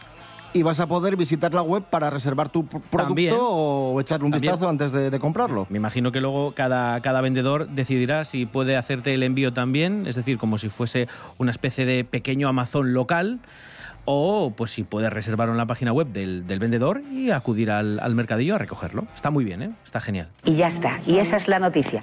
Y 0.52 0.64
vas 0.64 0.80
a 0.80 0.86
poder 0.88 1.14
visitar 1.16 1.54
la 1.54 1.62
web 1.62 1.84
para 1.84 2.10
reservar 2.10 2.48
tu 2.48 2.66
producto 2.66 2.96
También. 2.96 3.34
o 3.38 3.98
echarle 4.00 4.24
un 4.26 4.32
También. 4.32 4.52
vistazo 4.52 4.68
antes 4.68 4.90
de, 4.90 5.08
de 5.10 5.18
comprarlo. 5.20 5.66
Me 5.70 5.76
imagino 5.76 6.10
que 6.10 6.20
luego 6.20 6.52
cada, 6.56 7.00
cada 7.00 7.20
vendedor 7.20 7.68
decidirá 7.68 8.24
si 8.24 8.46
puede 8.46 8.76
hacerte 8.76 9.14
el 9.14 9.22
envío 9.22 9.52
también, 9.52 10.08
es 10.08 10.16
decir, 10.16 10.38
como 10.38 10.58
si 10.58 10.68
fuese 10.68 11.06
una 11.38 11.52
especie 11.52 11.86
de 11.86 12.02
pequeño 12.04 12.48
Amazon 12.48 12.92
local, 12.94 13.38
o 14.06 14.52
pues 14.56 14.72
si 14.72 14.82
puede 14.82 15.08
reservarlo 15.08 15.52
en 15.54 15.58
la 15.58 15.66
página 15.66 15.92
web 15.92 16.08
del, 16.08 16.44
del 16.48 16.58
vendedor 16.58 17.02
y 17.12 17.30
acudir 17.30 17.70
al, 17.70 18.00
al 18.00 18.14
mercadillo 18.16 18.56
a 18.56 18.58
recogerlo. 18.58 19.04
Está 19.14 19.30
muy 19.30 19.44
bien, 19.44 19.62
¿eh? 19.62 19.70
Está 19.84 20.00
genial. 20.00 20.30
Y 20.44 20.56
ya 20.56 20.66
está. 20.66 20.98
Y 21.06 21.18
esa 21.18 21.36
es 21.36 21.46
la 21.46 21.60
noticia. 21.60 22.02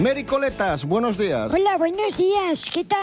Mary 0.00 0.24
Coletas, 0.24 0.84
buenos 0.84 1.18
días. 1.18 1.52
Hola, 1.52 1.76
buenos 1.76 2.16
días. 2.16 2.70
¿Qué 2.72 2.84
tal? 2.84 2.98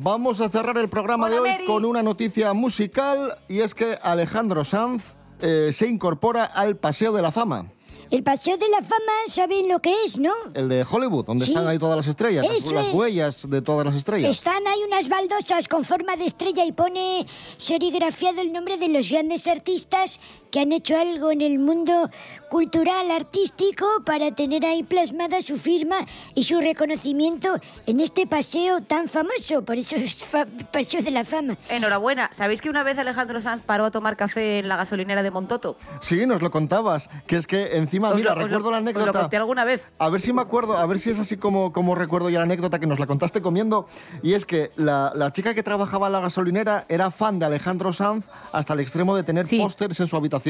Vamos 0.00 0.40
a 0.40 0.48
cerrar 0.48 0.76
el 0.78 0.88
programa 0.88 1.28
de 1.30 1.38
hoy 1.38 1.50
con 1.66 1.84
una 1.84 2.02
noticia 2.02 2.52
musical 2.52 3.38
y 3.48 3.60
es 3.60 3.74
que 3.74 3.96
Alejandro 4.02 4.64
Sanz 4.64 5.14
eh, 5.40 5.70
se 5.72 5.88
incorpora 5.88 6.44
al 6.44 6.76
Paseo 6.76 7.12
de 7.12 7.22
la 7.22 7.30
Fama, 7.30 7.70
El 8.10 8.22
Paseo 8.24 8.56
de 8.58 8.68
la 8.68 8.78
Fama, 8.78 9.12
¿saben 9.28 9.68
lo 9.68 9.80
que 9.80 9.94
es, 10.04 10.18
no? 10.18 10.32
el 10.54 10.68
de 10.68 10.84
Hollywood, 10.88 11.24
donde 11.24 11.44
Sí. 11.46 11.52
están 11.52 11.66
ahí 11.68 11.78
todas 11.78 11.96
las 11.96 12.06
estrellas, 12.06 12.44
las- 12.46 12.56
Eso 12.56 12.74
las 12.74 12.88
es. 12.88 12.94
huellas 12.94 13.48
de 13.48 13.62
todas 13.62 13.86
las 13.86 13.94
estrellas. 13.94 14.30
Están 14.30 14.66
ahí 14.66 14.80
unas 14.86 15.08
baldosas 15.08 15.66
con 15.68 15.84
forma 15.84 16.16
de 16.16 16.26
estrella 16.26 16.64
y 16.64 16.72
pone 16.72 17.26
serigrafiado 17.56 18.40
el 18.40 18.52
nombre 18.52 18.76
de 18.78 18.88
los 18.88 19.08
grandes 19.10 19.46
artistas 19.46 20.20
que 20.52 20.60
han 20.60 20.70
hecho 20.70 20.96
algo 20.98 21.32
en 21.32 21.40
el 21.40 21.58
mundo 21.58 22.08
cultural, 22.50 23.10
artístico, 23.10 23.86
para 24.04 24.30
tener 24.32 24.66
ahí 24.66 24.82
plasmada 24.82 25.40
su 25.40 25.56
firma 25.56 25.96
y 26.34 26.44
su 26.44 26.60
reconocimiento 26.60 27.48
en 27.86 27.98
este 28.00 28.26
paseo 28.26 28.82
tan 28.82 29.08
famoso. 29.08 29.62
Por 29.64 29.78
eso 29.78 29.96
es 29.96 30.14
fa- 30.16 30.46
Paseo 30.70 31.00
de 31.02 31.10
la 31.10 31.24
Fama. 31.24 31.56
Enhorabuena. 31.70 32.28
¿Sabéis 32.32 32.60
que 32.60 32.68
una 32.68 32.82
vez 32.82 32.98
Alejandro 32.98 33.40
Sanz 33.40 33.62
paró 33.64 33.86
a 33.86 33.90
tomar 33.90 34.18
café 34.18 34.58
en 34.58 34.68
la 34.68 34.76
gasolinera 34.76 35.22
de 35.22 35.30
Montoto? 35.30 35.78
Sí, 36.00 36.26
nos 36.26 36.42
lo 36.42 36.50
contabas, 36.50 37.08
que 37.26 37.36
es 37.38 37.46
que 37.46 37.78
encima, 37.78 38.10
Os 38.10 38.16
mira, 38.16 38.34
lo- 38.34 38.44
os 38.44 38.50
lo- 38.50 38.58
recuerdo 38.58 38.70
la 38.70 38.76
os 38.76 38.82
lo 38.84 38.88
anécdota. 38.90 39.20
conté 39.22 39.36
alguna 39.38 39.64
vez. 39.64 39.82
A 39.98 40.10
ver 40.10 40.20
si 40.20 40.34
me 40.34 40.42
acuerdo, 40.42 40.76
a 40.76 40.84
ver 40.84 40.98
si 40.98 41.08
es 41.08 41.18
así 41.18 41.38
como, 41.38 41.72
como 41.72 41.94
recuerdo 41.94 42.28
ya 42.28 42.40
la 42.40 42.44
anécdota 42.44 42.78
que 42.78 42.86
nos 42.86 42.98
la 42.98 43.06
contaste 43.06 43.40
comiendo. 43.40 43.86
Y 44.22 44.34
es 44.34 44.44
que 44.44 44.70
la, 44.76 45.12
la 45.16 45.32
chica 45.32 45.54
que 45.54 45.62
trabajaba 45.62 46.08
en 46.08 46.12
la 46.12 46.20
gasolinera 46.20 46.84
era 46.90 47.10
fan 47.10 47.38
de 47.38 47.46
Alejandro 47.46 47.94
Sanz 47.94 48.28
hasta 48.52 48.74
el 48.74 48.80
extremo 48.80 49.16
de 49.16 49.22
tener 49.22 49.46
pósters 49.58 49.98
en 50.00 50.06
su 50.08 50.16
habitación. 50.16 50.41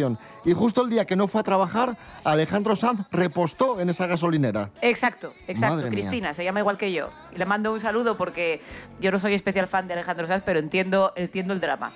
Y 0.45 0.53
justo 0.53 0.83
el 0.83 0.91
día 0.91 1.05
que 1.05 1.17
no 1.17 1.29
fue 1.29 1.41
a 1.41 1.45
trabajar, 1.45 1.97
Alejandro 2.25 2.77
Sanz 2.77 3.03
repostó 3.11 3.81
en 3.81 3.91
esa 3.91 4.07
gasolinera. 4.07 4.71
Exacto, 4.81 5.33
exacto. 5.47 5.77
Madre 5.77 5.91
mía. 5.91 6.01
Cristina, 6.01 6.35
se 6.35 6.45
llama 6.45 6.61
igual 6.61 6.79
que 6.79 6.93
yo. 6.93 7.11
Y 7.35 7.39
le 7.39 7.45
mando 7.45 7.73
un 7.73 7.81
saludo 7.81 8.17
porque 8.17 8.61
yo 9.01 9.11
no 9.11 9.19
soy 9.19 9.35
especial 9.35 9.67
fan 9.67 9.87
de 9.87 9.95
Alejandro 9.95 10.27
Sanz, 10.27 10.43
pero 10.45 10.59
entiendo, 10.59 11.13
entiendo 11.17 11.53
el 11.53 11.61
drama. 11.61 11.93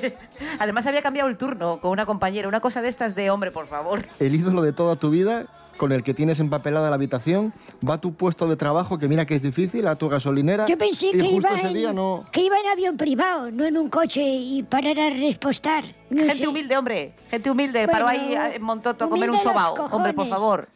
Además 0.58 0.86
había 0.86 1.02
cambiado 1.02 1.28
el 1.28 1.36
turno 1.36 1.80
con 1.80 1.90
una 1.90 2.06
compañera, 2.06 2.48
una 2.48 2.60
cosa 2.60 2.82
de 2.82 2.88
estas 2.88 3.14
de 3.14 3.30
hombre, 3.30 3.50
por 3.50 3.66
favor. 3.66 4.06
El 4.18 4.34
ídolo 4.34 4.62
de 4.62 4.72
toda 4.72 4.96
tu 4.96 5.10
vida, 5.10 5.46
con 5.76 5.92
el 5.92 6.02
que 6.02 6.14
tienes 6.14 6.40
empapelada 6.40 6.88
la 6.88 6.94
habitación, 6.96 7.52
va 7.86 7.94
a 7.94 8.00
tu 8.00 8.14
puesto 8.14 8.46
de 8.48 8.56
trabajo, 8.56 8.98
que 8.98 9.08
mira 9.08 9.26
que 9.26 9.34
es 9.34 9.42
difícil, 9.42 9.86
a 9.86 9.96
tu 9.96 10.08
gasolinera. 10.08 10.66
Yo 10.66 10.78
pensé 10.78 11.08
y 11.08 11.12
que 11.12 11.20
justo 11.22 11.48
iba, 11.48 11.56
ese 11.56 11.68
en, 11.68 11.74
día 11.74 11.92
no. 11.92 12.26
que 12.32 12.42
iba 12.42 12.58
en 12.58 12.66
avión 12.66 12.96
privado, 12.96 13.50
no 13.50 13.64
en 13.64 13.76
un 13.76 13.88
coche 13.88 14.22
y 14.22 14.62
parar 14.62 14.98
a 14.98 15.10
respostar. 15.10 15.84
No 16.10 16.18
Gente 16.18 16.34
sé. 16.36 16.48
humilde, 16.48 16.76
hombre. 16.76 17.14
Gente 17.30 17.50
humilde. 17.50 17.86
Paró 17.88 18.06
Bueno, 18.06 18.20
ahí 18.20 18.54
en 18.54 18.62
Montoto 18.62 19.04
a 19.04 19.08
comer 19.10 19.30
un 19.30 19.38
sobao. 19.38 19.74
Hombre, 19.90 20.12
por 20.12 20.28
favor. 20.28 20.68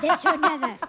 De 0.00 0.08
eso 0.08 0.36
nada. 0.36 0.78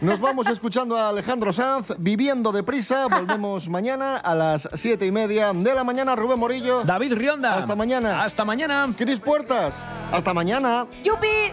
Nos 0.00 0.20
vamos 0.20 0.48
escuchando 0.48 0.98
a 0.98 1.08
Alejandro 1.08 1.52
Sanz, 1.52 1.94
viviendo 1.98 2.52
deprisa. 2.52 3.06
Volvemos 3.06 3.68
mañana 3.70 4.16
a 4.18 4.34
las 4.34 4.68
siete 4.74 5.06
y 5.06 5.12
media 5.12 5.52
de 5.52 5.74
la 5.74 5.84
mañana. 5.84 6.16
Rubén 6.16 6.38
Morillo. 6.38 6.82
David 6.84 7.14
Rionda. 7.14 7.54
Hasta 7.54 7.74
mañana. 7.74 8.24
Hasta 8.24 8.44
mañana. 8.44 8.88
Cris 8.98 9.20
Puertas. 9.20 9.84
Hasta 10.12 10.34
mañana. 10.34 10.86
¡Yupi! 11.04 11.52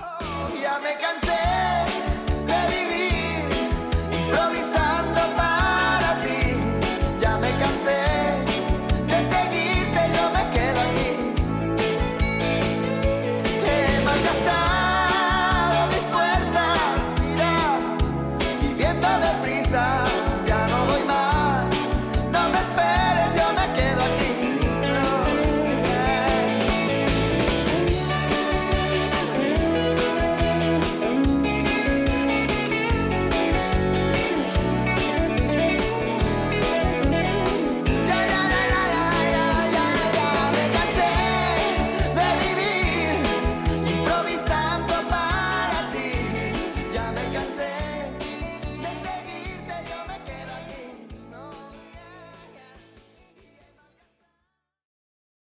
Ya 0.60 0.80
me 0.80 0.94
cansé. 0.98 1.61